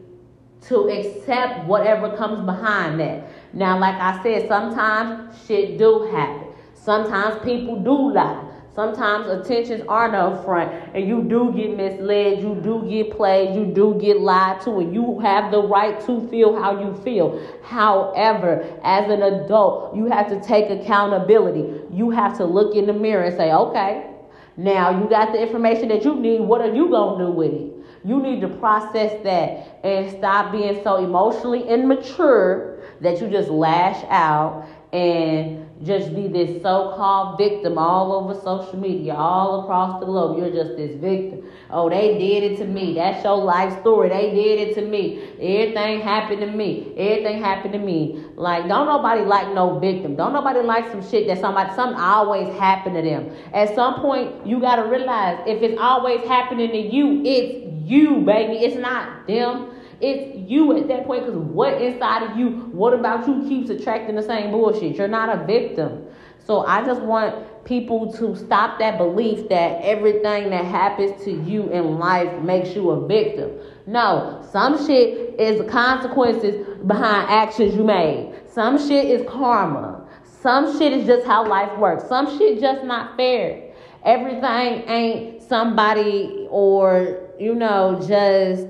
to 0.61 0.89
accept 0.89 1.65
whatever 1.67 2.15
comes 2.17 2.41
behind 2.41 2.99
that. 2.99 3.23
Now, 3.53 3.79
like 3.79 3.95
I 3.95 4.21
said, 4.23 4.47
sometimes 4.47 5.37
shit 5.45 5.77
do 5.77 6.09
happen. 6.11 6.47
Sometimes 6.73 7.43
people 7.43 7.79
do 7.79 8.13
lie. 8.13 8.48
Sometimes 8.75 9.27
attentions 9.27 9.83
aren't 9.89 10.15
up 10.15 10.45
front 10.45 10.71
and 10.93 11.07
you 11.07 11.23
do 11.23 11.51
get 11.53 11.75
misled, 11.75 12.39
you 12.41 12.59
do 12.63 12.87
get 12.87 13.15
played, 13.15 13.55
you 13.55 13.65
do 13.65 13.97
get 13.99 14.21
lied 14.21 14.61
to, 14.61 14.79
and 14.79 14.93
you 14.93 15.19
have 15.19 15.51
the 15.51 15.61
right 15.61 15.99
to 16.05 16.27
feel 16.29 16.61
how 16.61 16.79
you 16.79 16.93
feel. 17.03 17.41
However, 17.63 18.63
as 18.83 19.09
an 19.09 19.21
adult, 19.21 19.95
you 19.95 20.05
have 20.05 20.29
to 20.29 20.39
take 20.41 20.69
accountability. 20.69 21.81
You 21.91 22.11
have 22.11 22.37
to 22.37 22.45
look 22.45 22.75
in 22.75 22.85
the 22.85 22.93
mirror 22.93 23.23
and 23.23 23.35
say, 23.35 23.51
okay, 23.51 24.05
now 24.55 25.01
you 25.01 25.09
got 25.09 25.31
the 25.31 25.41
information 25.41 25.89
that 25.89 26.05
you 26.05 26.15
need. 26.15 26.41
What 26.41 26.61
are 26.61 26.73
you 26.73 26.89
going 26.89 27.19
to 27.19 27.25
do 27.25 27.31
with 27.31 27.51
it? 27.51 27.73
You 28.05 28.21
need 28.21 28.39
to 28.41 28.47
process 28.47 29.21
that 29.23 29.79
and 29.83 30.09
stop 30.17 30.51
being 30.51 30.81
so 30.83 31.03
emotionally 31.03 31.67
immature 31.67 32.79
that 33.01 33.19
you 33.19 33.29
just 33.29 33.49
lash 33.49 34.03
out 34.09 34.67
and 34.91 35.68
just 35.83 36.13
be 36.13 36.27
this 36.27 36.61
so-called 36.61 37.37
victim 37.37 37.77
all 37.77 38.11
over 38.11 38.33
social 38.33 38.77
media, 38.77 39.13
all 39.13 39.63
across 39.63 39.99
the 39.99 40.05
globe. 40.05 40.37
You're 40.37 40.51
just 40.51 40.75
this 40.75 40.99
victim. 40.99 41.45
Oh, 41.69 41.89
they 41.89 42.17
did 42.17 42.51
it 42.51 42.57
to 42.57 42.65
me. 42.65 42.95
That's 42.95 43.23
your 43.23 43.37
life 43.37 43.79
story. 43.79 44.09
They 44.09 44.31
did 44.31 44.67
it 44.67 44.75
to 44.75 44.81
me. 44.81 45.23
Everything 45.39 46.01
happened 46.01 46.41
to 46.41 46.47
me. 46.47 46.93
Everything 46.97 47.41
happened 47.41 47.73
to 47.73 47.79
me. 47.79 48.25
Like, 48.35 48.67
don't 48.67 48.87
nobody 48.87 49.21
like 49.21 49.53
no 49.53 49.79
victim. 49.79 50.15
Don't 50.15 50.33
nobody 50.33 50.61
like 50.61 50.91
some 50.91 51.07
shit 51.07 51.27
that 51.27 51.39
somebody 51.39 51.73
something 51.75 51.99
always 51.99 52.53
happened 52.57 52.95
to 52.95 53.01
them. 53.01 53.31
At 53.53 53.73
some 53.73 54.01
point, 54.01 54.45
you 54.45 54.59
gotta 54.59 54.89
realize 54.89 55.39
if 55.47 55.61
it's 55.61 55.79
always 55.79 56.21
happening 56.27 56.71
to 56.71 56.77
you, 56.77 57.23
it's 57.23 57.89
you, 57.89 58.21
baby. 58.21 58.65
It's 58.65 58.75
not 58.75 59.27
them. 59.27 59.78
It's 60.01 60.49
you 60.49 60.77
at 60.77 60.87
that 60.87 61.05
point 61.05 61.25
because 61.25 61.39
what 61.39 61.81
inside 61.81 62.23
of 62.23 62.37
you, 62.37 62.69
what 62.71 62.93
about 62.93 63.27
you 63.27 63.47
keeps 63.47 63.69
attracting 63.69 64.15
the 64.15 64.23
same 64.23 64.51
bullshit? 64.51 64.95
You're 64.95 65.07
not 65.07 65.29
a 65.29 65.45
victim. 65.45 66.05
So 66.45 66.65
I 66.65 66.83
just 66.83 67.01
want 67.01 67.63
people 67.65 68.11
to 68.13 68.35
stop 68.35 68.79
that 68.79 68.97
belief 68.97 69.49
that 69.49 69.81
everything 69.83 70.49
that 70.49 70.65
happens 70.65 71.23
to 71.23 71.31
you 71.31 71.69
in 71.69 71.99
life 71.99 72.41
makes 72.41 72.75
you 72.75 72.89
a 72.89 73.07
victim. 73.07 73.51
No, 73.85 74.43
some 74.51 74.83
shit 74.87 75.39
is 75.39 75.59
the 75.59 75.65
consequences 75.65 76.65
behind 76.87 77.29
actions 77.29 77.75
you 77.75 77.83
made. 77.83 78.33
Some 78.51 78.79
shit 78.79 79.05
is 79.05 79.27
karma. 79.29 80.07
Some 80.23 80.79
shit 80.79 80.93
is 80.93 81.05
just 81.05 81.27
how 81.27 81.45
life 81.45 81.77
works. 81.77 82.07
Some 82.07 82.37
shit 82.37 82.59
just 82.59 82.83
not 82.83 83.17
fair. 83.17 83.71
Everything 84.03 84.89
ain't 84.89 85.43
somebody 85.43 86.47
or, 86.49 87.29
you 87.37 87.53
know, 87.53 87.99
just 88.07 88.65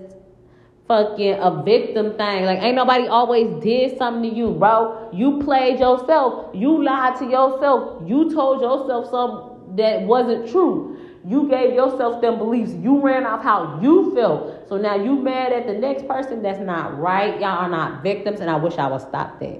fucking 0.89 1.35
a 1.39 1.61
victim 1.63 2.17
thing. 2.17 2.45
Like, 2.45 2.59
ain't 2.61 2.75
nobody 2.75 3.07
always 3.07 3.63
did 3.63 3.97
something 3.97 4.29
to 4.29 4.35
you, 4.35 4.51
bro. 4.51 5.09
You 5.13 5.39
played 5.43 5.79
yourself. 5.79 6.53
You 6.53 6.83
lied 6.83 7.15
to 7.19 7.25
yourself. 7.25 8.03
You 8.05 8.33
told 8.33 8.61
yourself 8.61 9.09
something 9.11 9.77
that 9.77 10.01
wasn't 10.01 10.49
true. 10.49 10.97
You 11.25 11.47
gave 11.47 11.73
yourself 11.75 12.21
them 12.21 12.39
beliefs. 12.39 12.73
You 12.73 12.99
ran 13.01 13.25
off 13.25 13.43
how 13.43 13.79
you 13.81 14.15
felt. 14.15 14.67
So 14.67 14.77
now 14.77 14.95
you 14.95 15.15
mad 15.21 15.53
at 15.53 15.67
the 15.67 15.73
next 15.73 16.07
person. 16.07 16.41
That's 16.41 16.59
not 16.59 16.99
right. 16.99 17.39
Y'all 17.39 17.59
are 17.59 17.69
not 17.69 18.01
victims, 18.01 18.39
and 18.39 18.49
I 18.49 18.55
wish 18.55 18.77
I 18.79 18.87
would 18.87 19.01
stop 19.01 19.39
that. 19.39 19.59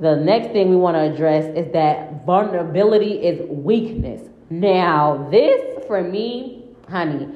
The 0.00 0.16
next 0.16 0.52
thing 0.52 0.68
we 0.68 0.76
want 0.76 0.96
to 0.96 1.00
address 1.00 1.44
is 1.56 1.72
that 1.72 2.26
vulnerability 2.26 3.14
is 3.14 3.40
weakness. 3.48 4.28
Now, 4.50 5.28
this 5.30 5.84
for 5.86 6.02
me, 6.02 6.66
honey, 6.88 7.28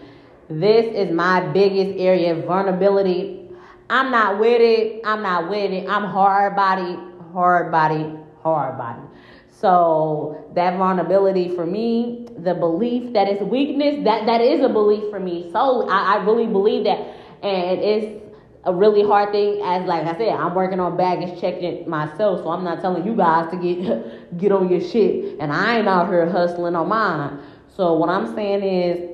this 0.60 0.86
is 0.86 1.14
my 1.14 1.40
biggest 1.52 1.98
area 1.98 2.36
of 2.36 2.44
vulnerability. 2.44 3.48
I'm 3.88 4.10
not 4.10 4.38
with 4.38 4.60
it. 4.60 5.02
I'm 5.04 5.22
not 5.22 5.48
with 5.48 5.70
it. 5.70 5.88
I'm 5.88 6.04
hard 6.04 6.56
body, 6.56 6.98
hard 7.32 7.70
body, 7.70 8.16
hard 8.42 8.78
body. 8.78 9.02
So 9.50 10.50
that 10.54 10.76
vulnerability 10.76 11.54
for 11.54 11.64
me, 11.64 12.26
the 12.38 12.54
belief 12.54 13.12
that 13.12 13.28
it's 13.28 13.42
weakness, 13.42 14.02
that 14.04 14.26
that 14.26 14.40
is 14.40 14.64
a 14.64 14.68
belief 14.68 15.08
for 15.10 15.20
me. 15.20 15.50
So 15.52 15.88
I, 15.88 16.14
I 16.14 16.24
really 16.24 16.46
believe 16.46 16.84
that, 16.84 16.98
and 17.44 17.80
it's 17.80 18.22
a 18.64 18.74
really 18.74 19.04
hard 19.04 19.30
thing. 19.30 19.60
As 19.62 19.86
like 19.86 20.04
I 20.04 20.18
said, 20.18 20.30
I'm 20.30 20.54
working 20.54 20.80
on 20.80 20.96
baggage 20.96 21.40
checking 21.40 21.88
myself, 21.88 22.40
so 22.42 22.50
I'm 22.50 22.64
not 22.64 22.80
telling 22.80 23.06
you 23.06 23.14
guys 23.14 23.50
to 23.52 23.56
get 23.56 24.36
get 24.38 24.50
on 24.50 24.68
your 24.68 24.80
shit, 24.80 25.38
and 25.38 25.52
I 25.52 25.78
ain't 25.78 25.86
out 25.86 26.08
here 26.08 26.28
hustling 26.28 26.74
on 26.74 26.88
mine. 26.88 27.38
So 27.68 27.94
what 27.94 28.08
I'm 28.08 28.34
saying 28.34 28.64
is 28.64 29.11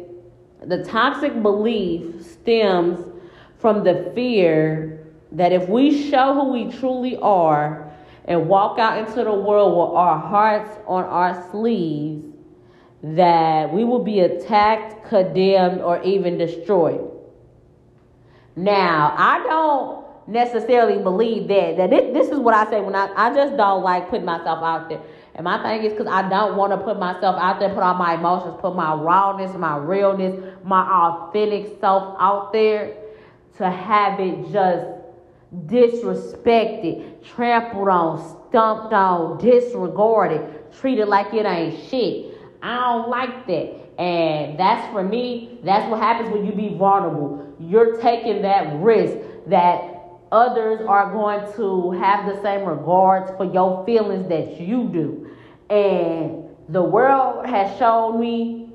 the 0.67 0.85
toxic 0.85 1.43
belief 1.43 2.25
stems 2.25 3.01
from 3.59 3.85
the 3.85 4.11
fear 4.15 5.07
that 5.33 5.53
if 5.53 5.69
we 5.69 6.11
show 6.11 6.35
who 6.35 6.53
we 6.53 6.73
truly 6.79 7.17
are 7.19 7.91
and 8.25 8.49
walk 8.49 8.79
out 8.79 8.99
into 8.99 9.25
the 9.25 9.33
world 9.33 9.73
with 9.73 9.97
our 9.97 10.19
hearts 10.19 10.71
on 10.87 11.05
our 11.05 11.51
sleeves, 11.51 12.25
that 13.03 13.73
we 13.73 13.85
will 13.85 14.03
be 14.03 14.21
attacked, 14.21 15.09
condemned, 15.09 15.81
or 15.81 16.03
even 16.03 16.37
destroyed. 16.37 17.09
Now, 18.57 19.15
I 19.17 19.39
don't 19.45 20.05
necessarily 20.29 21.01
believe 21.03 21.49
that. 21.49 21.77
That 21.77 21.91
this, 21.91 22.29
is 22.29 22.39
what 22.39 22.55
I 22.55 22.69
say 22.71 22.81
when 22.81 22.95
I, 22.95 23.09
I 23.17 23.35
just 23.35 23.57
don't 23.57 23.83
like 23.83 24.11
putting 24.11 24.27
myself 24.27 24.63
out 24.63 24.89
there. 24.89 25.01
And 25.39 25.45
my 25.45 25.63
thing 25.63 25.85
is 25.85 25.93
because 25.93 26.09
I 26.09 26.29
don't 26.29 26.57
want 26.57 26.73
to 26.73 26.79
put 26.79 26.99
myself 26.99 27.37
out 27.41 27.61
there, 27.61 27.69
put 27.69 27.79
all 27.79 27.95
my 27.95 28.15
emotions, 28.15 28.57
put 28.61 28.75
my 28.75 28.93
rawness, 28.93 29.57
my 29.57 29.77
realness, 29.77 30.35
my 30.65 30.83
authentic 30.83 31.79
self 31.81 32.17
out 32.19 32.53
there 32.53 32.97
to 33.59 33.71
have 33.71 34.19
it 34.19 34.51
just 34.51 34.85
disrespected, 35.67 37.25
trampled 37.25 37.89
on, 37.89 38.19
stumped 38.49 38.93
on, 38.93 39.39
disregarded, 39.39 40.73
treated 40.81 41.07
like 41.07 41.33
it 41.33 41.47
ain't 41.47 41.89
shit. 41.89 42.35
I 42.61 42.75
don't 42.75 43.09
like 43.09 43.47
that. 43.47 44.01
And 44.01 44.59
that's 44.59 44.93
for 44.93 45.05
me, 45.05 45.61
that's 45.63 45.89
what 45.89 46.01
happens 46.01 46.31
when 46.31 46.47
you 46.47 46.53
be 46.53 46.77
vulnerable. 46.77 47.55
You're 47.61 48.01
taking 48.01 48.43
that 48.43 48.75
risk 48.81 49.17
that 49.47 49.98
others 50.33 50.81
are 50.87 51.13
going 51.13 51.53
to 51.57 51.91
have 51.93 52.27
the 52.27 52.41
same 52.43 52.65
regards 52.67 53.31
for 53.37 53.45
your 53.45 53.85
feelings 53.85 54.29
that 54.29 54.61
you 54.61 54.89
do. 54.89 55.31
And 55.71 56.45
the 56.69 56.83
world 56.83 57.47
has 57.47 57.77
shown 57.79 58.21
me 58.21 58.71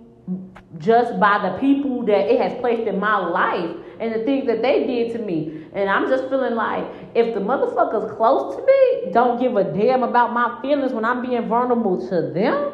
just 0.79 1.19
by 1.19 1.39
the 1.49 1.57
people 1.59 2.03
that 2.05 2.31
it 2.31 2.39
has 2.39 2.59
placed 2.59 2.87
in 2.87 2.99
my 2.99 3.17
life 3.17 3.75
and 3.99 4.13
the 4.13 4.23
things 4.25 4.47
that 4.47 4.61
they 4.61 4.85
did 4.85 5.13
to 5.13 5.19
me. 5.19 5.65
And 5.73 5.89
I'm 5.89 6.09
just 6.09 6.29
feeling 6.29 6.55
like 6.55 6.85
if 7.13 7.33
the 7.33 7.39
motherfuckers 7.39 8.15
close 8.17 8.55
to 8.55 8.65
me 8.65 9.11
don't 9.11 9.39
give 9.39 9.55
a 9.55 9.63
damn 9.63 10.03
about 10.03 10.33
my 10.33 10.59
feelings 10.61 10.91
when 10.93 11.05
I'm 11.05 11.21
being 11.21 11.47
vulnerable 11.47 12.07
to 12.09 12.33
them, 12.33 12.73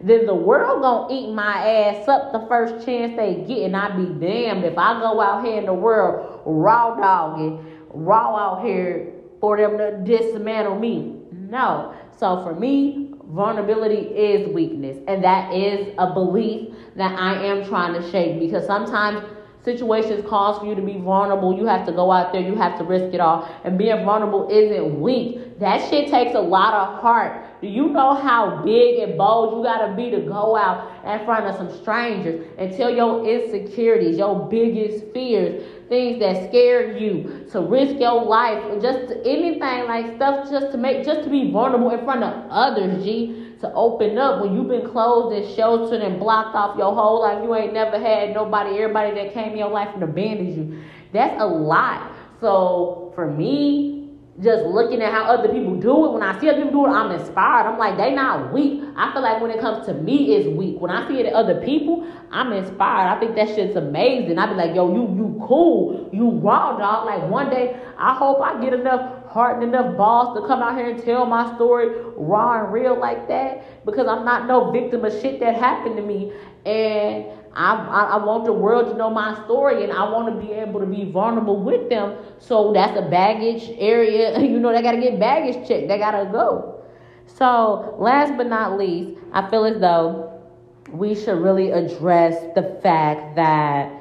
then 0.00 0.26
the 0.26 0.34
world 0.34 0.82
gonna 0.82 1.12
eat 1.12 1.32
my 1.32 1.68
ass 1.68 2.06
up 2.06 2.32
the 2.32 2.46
first 2.46 2.86
chance 2.86 3.16
they 3.16 3.44
get, 3.48 3.64
and 3.64 3.76
I'd 3.76 3.96
be 3.96 4.26
damned 4.26 4.64
if 4.64 4.78
I 4.78 5.00
go 5.00 5.20
out 5.20 5.44
here 5.44 5.58
in 5.58 5.66
the 5.66 5.74
world 5.74 6.42
raw 6.46 6.94
dogging, 6.94 7.77
raw 7.90 8.36
out 8.36 8.64
here 8.64 9.12
for 9.40 9.56
them 9.56 9.78
to 9.78 9.98
dismantle 10.04 10.78
me. 10.78 11.20
No. 11.32 11.94
So 12.16 12.42
for 12.42 12.54
me, 12.54 13.14
vulnerability 13.24 14.08
is 14.08 14.48
weakness, 14.48 14.98
and 15.06 15.22
that 15.22 15.52
is 15.54 15.94
a 15.98 16.12
belief 16.12 16.74
that 16.96 17.18
I 17.18 17.44
am 17.44 17.64
trying 17.66 18.00
to 18.00 18.10
shake 18.10 18.40
because 18.40 18.66
sometimes 18.66 19.22
situations 19.62 20.24
cause 20.28 20.58
for 20.58 20.66
you 20.66 20.74
to 20.74 20.82
be 20.82 20.98
vulnerable. 20.98 21.56
You 21.56 21.66
have 21.66 21.86
to 21.86 21.92
go 21.92 22.10
out 22.10 22.32
there, 22.32 22.40
you 22.40 22.54
have 22.56 22.78
to 22.78 22.84
risk 22.84 23.14
it 23.14 23.20
all. 23.20 23.48
And 23.64 23.78
being 23.78 24.04
vulnerable 24.04 24.48
isn't 24.50 25.00
weak. 25.00 25.40
That 25.58 25.88
shit 25.90 26.08
takes 26.08 26.34
a 26.34 26.40
lot 26.40 26.74
of 26.74 27.00
heart. 27.00 27.60
Do 27.60 27.66
you 27.66 27.88
know 27.88 28.14
how 28.14 28.62
big 28.64 29.00
and 29.00 29.18
bold 29.18 29.56
you 29.56 29.64
gotta 29.64 29.94
be 29.94 30.10
to 30.10 30.20
go 30.20 30.56
out 30.56 31.04
in 31.04 31.24
front 31.24 31.46
of 31.46 31.56
some 31.56 31.76
strangers 31.82 32.46
and 32.58 32.76
tell 32.76 32.90
your 32.90 33.26
insecurities, 33.26 34.18
your 34.18 34.48
biggest 34.48 35.12
fears, 35.12 35.64
things 35.88 36.20
that 36.20 36.48
scare 36.48 36.96
you, 36.96 37.46
to 37.50 37.60
risk 37.60 37.98
your 37.98 38.24
life, 38.24 38.80
just 38.80 39.12
anything 39.24 39.86
like 39.86 40.14
stuff 40.14 40.48
just 40.48 40.70
to 40.70 40.78
make 40.78 41.04
just 41.04 41.24
to 41.24 41.30
be 41.30 41.50
vulnerable 41.50 41.90
in 41.90 42.04
front 42.04 42.22
of 42.22 42.50
others, 42.50 43.02
G 43.04 43.44
to 43.60 43.72
open 43.72 44.16
up 44.18 44.40
when 44.40 44.54
you've 44.54 44.68
been 44.68 44.88
closed 44.88 45.36
and 45.36 45.56
sheltered 45.56 46.00
and 46.00 46.20
blocked 46.20 46.54
off 46.54 46.78
your 46.78 46.94
whole 46.94 47.22
life. 47.22 47.42
You 47.42 47.54
ain't 47.56 47.72
never 47.72 47.98
had 47.98 48.32
nobody, 48.32 48.78
everybody 48.78 49.12
that 49.14 49.34
came 49.34 49.52
in 49.52 49.58
your 49.58 49.70
life 49.70 49.88
and 49.94 50.02
abandoned 50.02 50.56
you. 50.56 50.80
That's 51.12 51.40
a 51.40 51.46
lot. 51.46 52.12
So 52.40 53.12
for 53.16 53.28
me, 53.28 53.97
just 54.42 54.64
looking 54.66 55.02
at 55.02 55.12
how 55.12 55.24
other 55.24 55.48
people 55.48 55.74
do 55.80 56.06
it, 56.06 56.12
when 56.12 56.22
I 56.22 56.38
see 56.40 56.48
other 56.48 56.62
people 56.62 56.84
do 56.84 56.86
it, 56.86 56.94
I'm 56.94 57.10
inspired. 57.10 57.66
I'm 57.66 57.76
like, 57.76 57.96
they 57.96 58.14
not 58.14 58.52
weak. 58.52 58.82
I 58.96 59.12
feel 59.12 59.22
like 59.22 59.42
when 59.42 59.50
it 59.50 59.60
comes 59.60 59.84
to 59.86 59.94
me, 59.94 60.36
it's 60.36 60.46
weak. 60.48 60.80
When 60.80 60.92
I 60.92 61.08
see 61.08 61.18
it 61.18 61.26
in 61.26 61.34
other 61.34 61.60
people, 61.60 62.06
I'm 62.30 62.52
inspired. 62.52 63.16
I 63.16 63.18
think 63.18 63.34
that 63.34 63.48
shit's 63.48 63.74
amazing. 63.74 64.38
I 64.38 64.46
be 64.46 64.54
like, 64.54 64.76
yo, 64.76 64.94
you 64.94 65.02
you 65.16 65.44
cool, 65.46 66.08
you 66.12 66.30
raw 66.30 66.76
dog. 66.78 67.06
Like 67.06 67.28
one 67.28 67.50
day, 67.50 67.80
I 67.98 68.14
hope 68.14 68.40
I 68.40 68.60
get 68.62 68.72
enough 68.72 69.26
heart 69.28 69.62
and 69.62 69.74
enough 69.74 69.96
balls 69.96 70.40
to 70.40 70.46
come 70.46 70.62
out 70.62 70.76
here 70.76 70.88
and 70.88 71.02
tell 71.02 71.26
my 71.26 71.54
story 71.56 71.88
raw 72.16 72.64
and 72.64 72.72
real 72.72 72.98
like 72.98 73.28
that 73.28 73.84
because 73.84 74.06
I'm 74.06 74.24
not 74.24 74.46
no 74.46 74.70
victim 74.70 75.04
of 75.04 75.12
shit 75.20 75.40
that 75.40 75.56
happened 75.56 75.96
to 75.96 76.02
me. 76.02 76.32
And 76.64 77.26
I, 77.54 77.74
I, 77.74 78.02
I, 78.16 78.24
want 78.24 78.44
the 78.44 78.52
world 78.52 78.86
to 78.90 78.96
know 78.96 79.10
my 79.10 79.34
story 79.44 79.82
and 79.82 79.92
I 79.92 80.04
want 80.10 80.32
to 80.32 80.46
be 80.46 80.52
able 80.52 80.80
to 80.80 80.86
be 80.86 81.10
vulnerable 81.10 81.60
with 81.60 81.88
them. 81.88 82.16
So 82.38 82.72
that's 82.72 82.96
a 82.96 83.08
baggage 83.08 83.70
area. 83.78 84.38
You 84.48 84.60
know, 84.60 84.72
they 84.72 84.82
got 84.82 84.92
to 84.92 85.00
get 85.00 85.18
baggage 85.18 85.66
checked. 85.68 85.88
They 85.88 85.98
got 85.98 86.12
to 86.12 86.30
go. 86.30 86.82
So, 87.26 87.94
last 87.98 88.36
but 88.36 88.46
not 88.46 88.78
least, 88.78 89.20
I 89.32 89.48
feel 89.50 89.64
as 89.64 89.80
though 89.80 90.40
we 90.90 91.14
should 91.14 91.38
really 91.38 91.70
address 91.70 92.34
the 92.54 92.78
fact 92.82 93.36
that 93.36 93.92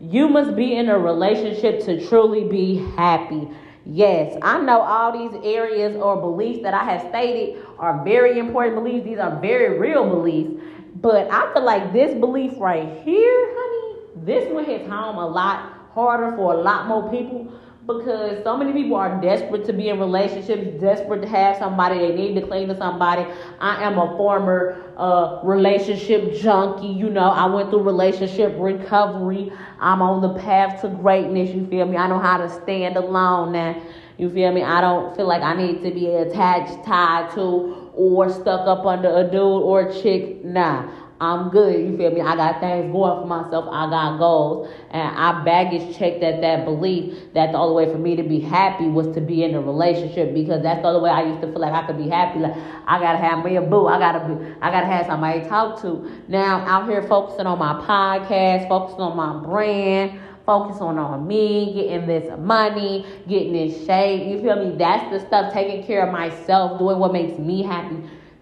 you 0.00 0.28
must 0.28 0.54
be 0.54 0.76
in 0.76 0.88
a 0.88 0.98
relationship 0.98 1.80
to 1.86 2.06
truly 2.06 2.44
be 2.44 2.76
happy. 2.96 3.48
Yes, 3.86 4.36
I 4.42 4.60
know 4.60 4.80
all 4.80 5.12
these 5.12 5.40
areas 5.44 5.96
or 5.96 6.20
beliefs 6.20 6.62
that 6.62 6.74
I 6.74 6.84
have 6.84 7.08
stated 7.08 7.64
are 7.78 8.02
very 8.04 8.38
important 8.38 8.76
beliefs. 8.76 9.04
These 9.04 9.18
are 9.18 9.38
very 9.40 9.78
real 9.78 10.08
beliefs. 10.08 10.62
But 10.94 11.30
I 11.30 11.52
feel 11.52 11.64
like 11.64 11.92
this 11.92 12.14
belief 12.18 12.52
right 12.58 13.02
here, 13.02 13.54
honey, 13.56 14.24
this 14.24 14.50
one 14.52 14.64
hits 14.64 14.88
home 14.88 15.18
a 15.18 15.26
lot 15.26 15.72
harder 15.92 16.36
for 16.36 16.54
a 16.54 16.56
lot 16.56 16.86
more 16.86 17.10
people 17.10 17.52
because 17.86 18.42
so 18.44 18.56
many 18.56 18.72
people 18.72 18.96
are 18.96 19.20
desperate 19.20 19.64
to 19.66 19.72
be 19.72 19.88
in 19.90 19.98
relationships, 19.98 20.80
desperate 20.80 21.20
to 21.20 21.28
have 21.28 21.56
somebody, 21.58 21.98
they 21.98 22.14
need 22.14 22.34
to 22.34 22.46
cling 22.46 22.68
to 22.68 22.76
somebody. 22.76 23.30
I 23.60 23.82
am 23.82 23.98
a 23.98 24.16
former 24.16 24.94
uh, 24.96 25.40
relationship 25.42 26.34
junkie, 26.34 26.86
you 26.86 27.10
know, 27.10 27.28
I 27.28 27.46
went 27.46 27.70
through 27.70 27.82
relationship 27.82 28.54
recovery. 28.58 29.52
I'm 29.80 30.00
on 30.00 30.22
the 30.22 30.40
path 30.40 30.80
to 30.80 30.88
greatness, 30.88 31.50
you 31.50 31.66
feel 31.66 31.86
me? 31.86 31.96
I 31.96 32.08
know 32.08 32.18
how 32.18 32.38
to 32.38 32.48
stand 32.62 32.96
alone 32.96 33.52
now. 33.52 33.82
You 34.16 34.30
feel 34.30 34.52
me? 34.52 34.62
I 34.62 34.80
don't 34.80 35.14
feel 35.16 35.26
like 35.26 35.42
I 35.42 35.54
need 35.54 35.82
to 35.82 35.90
be 35.90 36.06
attached, 36.06 36.84
tied 36.86 37.34
to, 37.34 37.83
or 37.96 38.30
stuck 38.30 38.66
up 38.66 38.84
under 38.84 39.14
a 39.16 39.24
dude 39.24 39.34
or 39.40 39.88
a 39.88 40.02
chick. 40.02 40.44
Nah, 40.44 40.90
I'm 41.20 41.48
good. 41.50 41.78
You 41.78 41.96
feel 41.96 42.10
me? 42.10 42.20
I 42.20 42.34
got 42.34 42.60
things 42.60 42.92
going 42.92 43.22
for 43.22 43.26
myself. 43.26 43.66
I 43.70 43.88
got 43.88 44.18
goals. 44.18 44.68
And 44.90 45.16
I 45.16 45.44
baggage 45.44 45.96
checked 45.96 46.22
at 46.22 46.40
that 46.40 46.64
belief 46.64 47.32
that 47.34 47.52
the 47.52 47.58
only 47.58 47.86
way 47.86 47.92
for 47.92 47.98
me 47.98 48.16
to 48.16 48.22
be 48.22 48.40
happy 48.40 48.88
was 48.88 49.06
to 49.14 49.20
be 49.20 49.44
in 49.44 49.54
a 49.54 49.60
relationship 49.60 50.34
because 50.34 50.62
that's 50.62 50.82
the 50.82 50.88
only 50.88 51.02
way 51.02 51.10
I 51.10 51.22
used 51.22 51.40
to 51.42 51.46
feel 51.46 51.60
like 51.60 51.72
I 51.72 51.86
could 51.86 51.98
be 51.98 52.08
happy. 52.08 52.40
Like 52.40 52.56
I 52.86 52.98
gotta 52.98 53.18
have 53.18 53.44
me 53.44 53.56
a 53.56 53.62
boo. 53.62 53.86
I 53.86 53.98
gotta 53.98 54.26
be 54.26 54.54
I 54.60 54.70
gotta 54.70 54.86
have 54.86 55.06
somebody 55.06 55.40
to 55.40 55.48
talk 55.48 55.80
to. 55.82 56.10
Now 56.28 56.60
I'm 56.60 56.68
out 56.68 56.88
here 56.90 57.02
focusing 57.04 57.46
on 57.46 57.58
my 57.58 57.74
podcast, 57.86 58.68
focusing 58.68 59.00
on 59.00 59.16
my 59.16 59.46
brand 59.46 60.20
focus 60.46 60.80
on 60.80 60.98
on 60.98 61.26
me, 61.26 61.72
getting 61.74 62.06
this 62.06 62.38
money, 62.38 63.06
getting 63.28 63.52
this 63.52 63.86
shape. 63.86 64.26
You 64.28 64.40
feel 64.40 64.64
me? 64.64 64.76
That's 64.76 65.10
the 65.10 65.26
stuff, 65.26 65.52
taking 65.52 65.84
care 65.84 66.06
of 66.06 66.12
myself, 66.12 66.78
doing 66.78 66.98
what 66.98 67.12
makes 67.12 67.38
me 67.38 67.62
happy, 67.62 67.96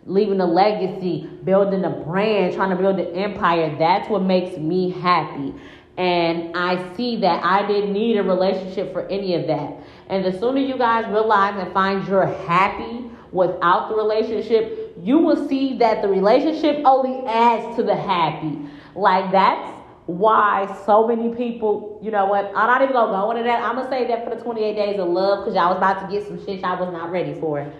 leaving 0.06 0.40
a 0.40 0.46
legacy, 0.46 1.28
building 1.44 1.84
a 1.84 1.90
brand, 1.90 2.54
trying 2.54 2.70
to 2.70 2.76
build 2.76 2.98
an 2.98 3.14
empire. 3.14 3.74
That's 3.78 4.08
what 4.08 4.22
makes 4.22 4.58
me 4.58 4.90
happy. 4.90 5.54
And 5.96 6.56
I 6.56 6.94
see 6.96 7.16
that 7.20 7.44
I 7.44 7.66
didn't 7.66 7.92
need 7.92 8.16
a 8.16 8.22
relationship 8.22 8.92
for 8.92 9.06
any 9.08 9.34
of 9.34 9.46
that. 9.46 9.76
And 10.08 10.24
the 10.24 10.38
sooner 10.38 10.60
you 10.60 10.76
guys 10.78 11.06
realize 11.06 11.54
and 11.62 11.72
find 11.72 12.06
you're 12.08 12.26
happy 12.26 13.10
without 13.30 13.88
the 13.88 13.94
relationship, 13.94 14.94
you 15.00 15.18
will 15.18 15.48
see 15.48 15.78
that 15.78 16.02
the 16.02 16.08
relationship 16.08 16.82
only 16.84 17.26
adds 17.26 17.76
to 17.76 17.82
the 17.82 17.94
happy. 17.94 18.58
Like 18.94 19.30
that's 19.32 19.81
why 20.18 20.66
so 20.86 21.06
many 21.06 21.34
people, 21.34 22.00
you 22.02 22.10
know 22.10 22.26
what, 22.26 22.46
I'm 22.54 22.66
not 22.66 22.82
even 22.82 22.92
gonna 22.94 23.12
go 23.12 23.30
into 23.30 23.42
that. 23.44 23.62
I'm 23.62 23.76
gonna 23.76 23.88
say 23.88 24.06
that 24.08 24.24
for 24.24 24.34
the 24.34 24.42
28 24.42 24.74
days 24.74 25.00
of 25.00 25.08
love 25.08 25.40
because 25.40 25.54
y'all 25.54 25.68
was 25.68 25.78
about 25.78 26.00
to 26.00 26.12
get 26.12 26.26
some 26.26 26.44
shit 26.44 26.62
I 26.64 26.78
was 26.80 26.92
not 26.92 27.10
ready 27.10 27.34
for. 27.34 27.72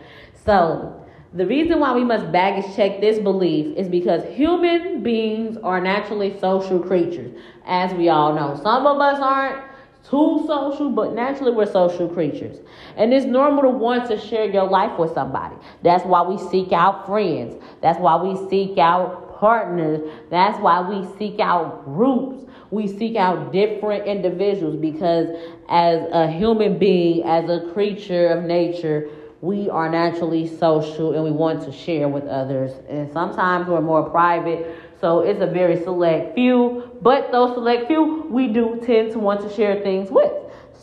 So, 0.45 0.99
the 1.35 1.47
reason 1.47 1.81
why 1.81 1.95
we 1.95 2.05
must 2.05 2.31
baggage 2.31 2.77
check 2.77 3.01
this 3.01 3.19
belief 3.19 3.75
is 3.77 3.89
because 3.89 4.23
human 4.37 5.03
beings 5.03 5.57
are 5.63 5.81
naturally 5.81 6.39
social 6.39 6.79
creatures, 6.79 7.35
as 7.65 7.93
we 7.95 8.11
all 8.11 8.35
know. 8.35 8.61
Some 8.63 8.87
of 8.87 9.01
us 9.01 9.19
aren't 9.19 9.65
too 10.05 10.45
social, 10.47 10.91
but 10.91 11.15
naturally 11.15 11.53
we're 11.53 11.65
social 11.65 12.09
creatures. 12.09 12.59
And 12.97 13.15
it's 13.15 13.25
normal 13.25 13.63
to 13.63 13.71
want 13.71 14.09
to 14.09 14.19
share 14.19 14.45
your 14.45 14.69
life 14.69 14.99
with 14.99 15.15
somebody. 15.15 15.57
That's 15.83 16.05
why 16.05 16.23
we 16.23 16.37
seek 16.51 16.73
out 16.73 17.07
friends. 17.07 17.55
That's 17.81 17.99
why 17.99 18.23
we 18.23 18.37
seek 18.51 18.77
out 18.79 19.22
partners. 19.43 20.01
That's 20.31 20.57
why 20.61 20.89
we 20.89 21.05
seek 21.19 21.41
out 21.41 21.85
groups. 21.85 22.47
We 22.71 22.87
seek 22.87 23.17
out 23.17 23.53
different 23.53 24.07
individuals 24.07 24.77
because, 24.77 25.27
as 25.69 26.07
a 26.13 26.31
human 26.31 26.79
being, 26.79 27.25
as 27.25 27.51
a 27.51 27.69
creature 27.73 28.29
of 28.29 28.45
nature, 28.45 29.11
we 29.41 29.69
are 29.69 29.91
naturally 29.91 30.47
social 30.47 31.15
and 31.15 31.25
we 31.25 31.33
want 31.33 31.61
to 31.65 31.73
share 31.73 32.09
with 32.09 32.25
others. 32.29 32.71
And 32.89 33.13
sometimes 33.13 33.67
we're 33.67 33.81
more 33.81 34.09
private, 34.09 34.77
so 35.01 35.21
it's 35.21 35.41
a 35.43 35.49
very 35.49 35.83
select 35.83 36.37
few. 36.37 36.89
But 37.03 37.33
those 37.33 37.55
select 37.55 37.89
few, 37.89 38.29
we 38.31 38.47
do 38.47 38.81
tend 38.87 39.11
to 39.13 39.19
want 39.19 39.41
to 39.41 39.53
share 39.53 39.83
things 39.83 40.09
with. 40.09 40.33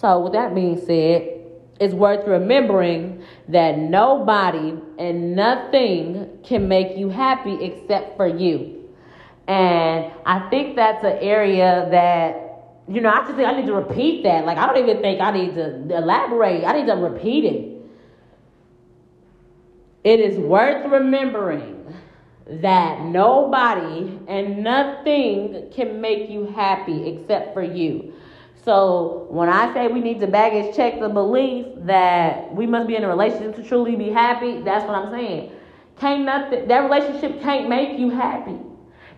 So, 0.01 0.19
with 0.19 0.33
that 0.33 0.53
being 0.53 0.77
said, 0.85 1.38
it's 1.79 1.93
worth 1.93 2.27
remembering 2.27 3.23
that 3.47 3.77
nobody 3.77 4.77
and 4.97 5.35
nothing 5.35 6.39
can 6.43 6.67
make 6.67 6.97
you 6.97 7.09
happy 7.09 7.63
except 7.63 8.17
for 8.17 8.27
you. 8.27 8.89
And 9.47 10.11
I 10.25 10.47
think 10.49 10.75
that's 10.75 11.03
an 11.03 11.17
area 11.21 11.87
that, 11.89 12.93
you 12.93 13.01
know, 13.01 13.09
I 13.09 13.21
just 13.21 13.35
think 13.35 13.47
I 13.47 13.59
need 13.59 13.67
to 13.67 13.73
repeat 13.73 14.23
that. 14.23 14.45
Like, 14.45 14.57
I 14.57 14.67
don't 14.67 14.77
even 14.87 15.01
think 15.01 15.21
I 15.21 15.31
need 15.31 15.55
to 15.55 15.95
elaborate, 15.95 16.65
I 16.65 16.73
need 16.73 16.87
to 16.87 16.95
repeat 16.95 17.45
it. 17.45 17.75
It 20.03 20.19
is 20.19 20.37
worth 20.37 20.85
remembering 20.89 21.93
that 22.47 23.01
nobody 23.05 24.19
and 24.27 24.63
nothing 24.63 25.69
can 25.73 26.01
make 26.01 26.29
you 26.29 26.45
happy 26.47 27.09
except 27.09 27.53
for 27.53 27.63
you. 27.63 28.13
So 28.65 29.27
when 29.29 29.49
I 29.49 29.73
say 29.73 29.87
we 29.87 30.01
need 30.01 30.19
to 30.19 30.27
baggage 30.27 30.75
check 30.75 30.99
the 30.99 31.09
belief 31.09 31.65
that 31.85 32.53
we 32.53 32.65
must 32.67 32.87
be 32.87 32.95
in 32.95 33.03
a 33.03 33.07
relationship 33.07 33.55
to 33.55 33.63
truly 33.63 33.95
be 33.95 34.09
happy, 34.09 34.61
that's 34.61 34.85
what 34.85 34.95
I'm 34.95 35.11
saying. 35.11 35.51
Can't 35.97 36.23
nothing 36.23 36.67
that 36.67 36.79
relationship 36.79 37.41
can't 37.41 37.69
make 37.69 37.97
you 37.99 38.09
happy. 38.09 38.57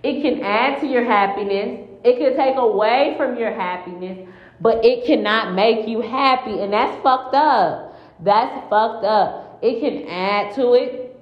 It 0.03 0.21
can 0.21 0.41
add 0.43 0.79
to 0.81 0.87
your 0.87 1.03
happiness. 1.05 1.87
It 2.03 2.17
can 2.17 2.35
take 2.35 2.57
away 2.57 3.13
from 3.17 3.37
your 3.37 3.51
happiness, 3.51 4.27
but 4.59 4.83
it 4.83 5.05
cannot 5.05 5.53
make 5.53 5.87
you 5.87 6.01
happy, 6.01 6.59
and 6.59 6.73
that's 6.73 7.01
fucked 7.03 7.35
up. 7.35 7.95
That's 8.19 8.69
fucked 8.69 9.05
up. 9.05 9.59
It 9.61 9.79
can 9.79 10.07
add 10.07 10.55
to 10.55 10.73
it. 10.73 11.15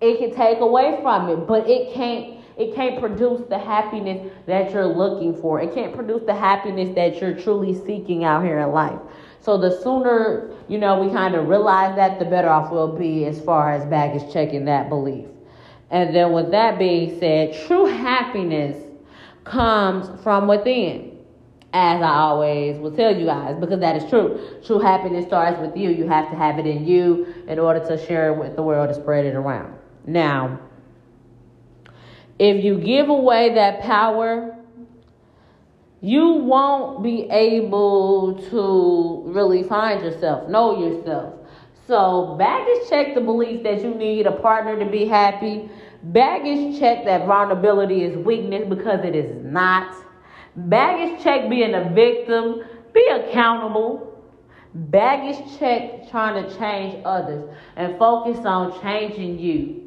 it 0.00 0.18
can 0.18 0.34
take 0.34 0.60
away 0.60 0.98
from 1.02 1.28
it, 1.28 1.46
but 1.46 1.68
it 1.68 1.94
can't 1.94 2.43
it 2.56 2.74
can't 2.74 3.00
produce 3.00 3.42
the 3.48 3.58
happiness 3.58 4.30
that 4.46 4.72
you're 4.72 4.86
looking 4.86 5.40
for. 5.40 5.60
It 5.60 5.74
can't 5.74 5.94
produce 5.94 6.22
the 6.24 6.34
happiness 6.34 6.94
that 6.94 7.20
you're 7.20 7.34
truly 7.34 7.74
seeking 7.84 8.24
out 8.24 8.44
here 8.44 8.60
in 8.60 8.70
life. 8.70 9.00
So 9.40 9.58
the 9.58 9.82
sooner, 9.82 10.50
you 10.68 10.78
know, 10.78 11.02
we 11.02 11.12
kind 11.12 11.34
of 11.34 11.48
realize 11.48 11.96
that, 11.96 12.18
the 12.18 12.24
better 12.24 12.48
off 12.48 12.70
we'll 12.70 12.96
be 12.96 13.26
as 13.26 13.40
far 13.40 13.72
as 13.72 13.84
baggage 13.86 14.32
checking 14.32 14.64
that 14.66 14.88
belief. 14.88 15.26
And 15.90 16.14
then 16.14 16.32
with 16.32 16.50
that 16.52 16.78
being 16.78 17.18
said, 17.18 17.54
true 17.66 17.86
happiness 17.86 18.82
comes 19.44 20.08
from 20.22 20.48
within. 20.48 21.10
As 21.76 22.00
I 22.02 22.18
always 22.18 22.78
will 22.78 22.94
tell 22.94 23.14
you 23.16 23.26
guys, 23.26 23.56
because 23.58 23.80
that 23.80 23.96
is 23.96 24.08
true. 24.08 24.60
True 24.64 24.78
happiness 24.78 25.26
starts 25.26 25.60
with 25.60 25.76
you. 25.76 25.90
You 25.90 26.06
have 26.06 26.30
to 26.30 26.36
have 26.36 26.60
it 26.60 26.66
in 26.66 26.86
you 26.86 27.34
in 27.48 27.58
order 27.58 27.80
to 27.88 28.06
share 28.06 28.32
it 28.32 28.38
with 28.38 28.54
the 28.54 28.62
world 28.62 28.90
and 28.90 28.96
spread 28.96 29.24
it 29.24 29.34
around. 29.34 29.74
Now, 30.06 30.60
if 32.38 32.64
you 32.64 32.78
give 32.78 33.08
away 33.08 33.54
that 33.54 33.80
power, 33.80 34.56
you 36.00 36.34
won't 36.34 37.02
be 37.02 37.28
able 37.30 38.42
to 38.50 39.22
really 39.32 39.62
find 39.62 40.02
yourself, 40.02 40.48
know 40.48 40.78
yourself. 40.78 41.34
So, 41.86 42.36
baggage 42.38 42.88
check 42.88 43.14
the 43.14 43.20
belief 43.20 43.62
that 43.62 43.82
you 43.82 43.94
need 43.94 44.26
a 44.26 44.32
partner 44.32 44.78
to 44.78 44.90
be 44.90 45.06
happy. 45.06 45.68
Baggage 46.02 46.78
check 46.78 47.04
that 47.04 47.26
vulnerability 47.26 48.04
is 48.04 48.16
weakness 48.18 48.68
because 48.68 49.04
it 49.04 49.14
is 49.14 49.42
not. 49.44 49.94
Baggage 50.56 51.22
check 51.22 51.48
being 51.48 51.74
a 51.74 51.90
victim. 51.94 52.64
Be 52.92 53.06
accountable. 53.10 54.12
Baggage 54.74 55.58
check 55.58 56.10
trying 56.10 56.42
to 56.42 56.58
change 56.58 57.00
others 57.04 57.48
and 57.76 57.98
focus 57.98 58.44
on 58.44 58.80
changing 58.82 59.38
you. 59.38 59.83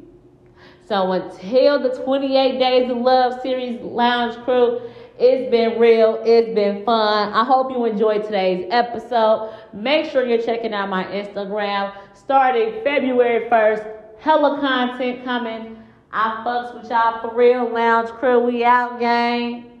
So 0.88 1.12
until 1.12 1.82
the 1.82 1.90
28 2.02 2.58
Days 2.58 2.90
of 2.90 2.96
Love 2.96 3.42
series 3.42 3.78
lounge 3.82 4.42
crew, 4.44 4.80
it's 5.18 5.50
been 5.50 5.78
real. 5.78 6.22
It's 6.24 6.54
been 6.54 6.82
fun. 6.86 7.30
I 7.34 7.44
hope 7.44 7.70
you 7.70 7.84
enjoyed 7.84 8.24
today's 8.24 8.66
episode. 8.70 9.54
Make 9.74 10.10
sure 10.10 10.26
you're 10.26 10.40
checking 10.40 10.72
out 10.72 10.88
my 10.88 11.04
Instagram 11.04 11.92
starting 12.14 12.82
February 12.82 13.50
1st. 13.50 13.96
Hella 14.20 14.60
content 14.60 15.26
coming. 15.26 15.76
I 16.10 16.42
fucks 16.42 16.80
with 16.80 16.90
y'all 16.90 17.20
for 17.20 17.36
real. 17.36 17.70
Lounge 17.70 18.08
crew, 18.08 18.40
we 18.40 18.64
out, 18.64 18.98
gang. 18.98 19.77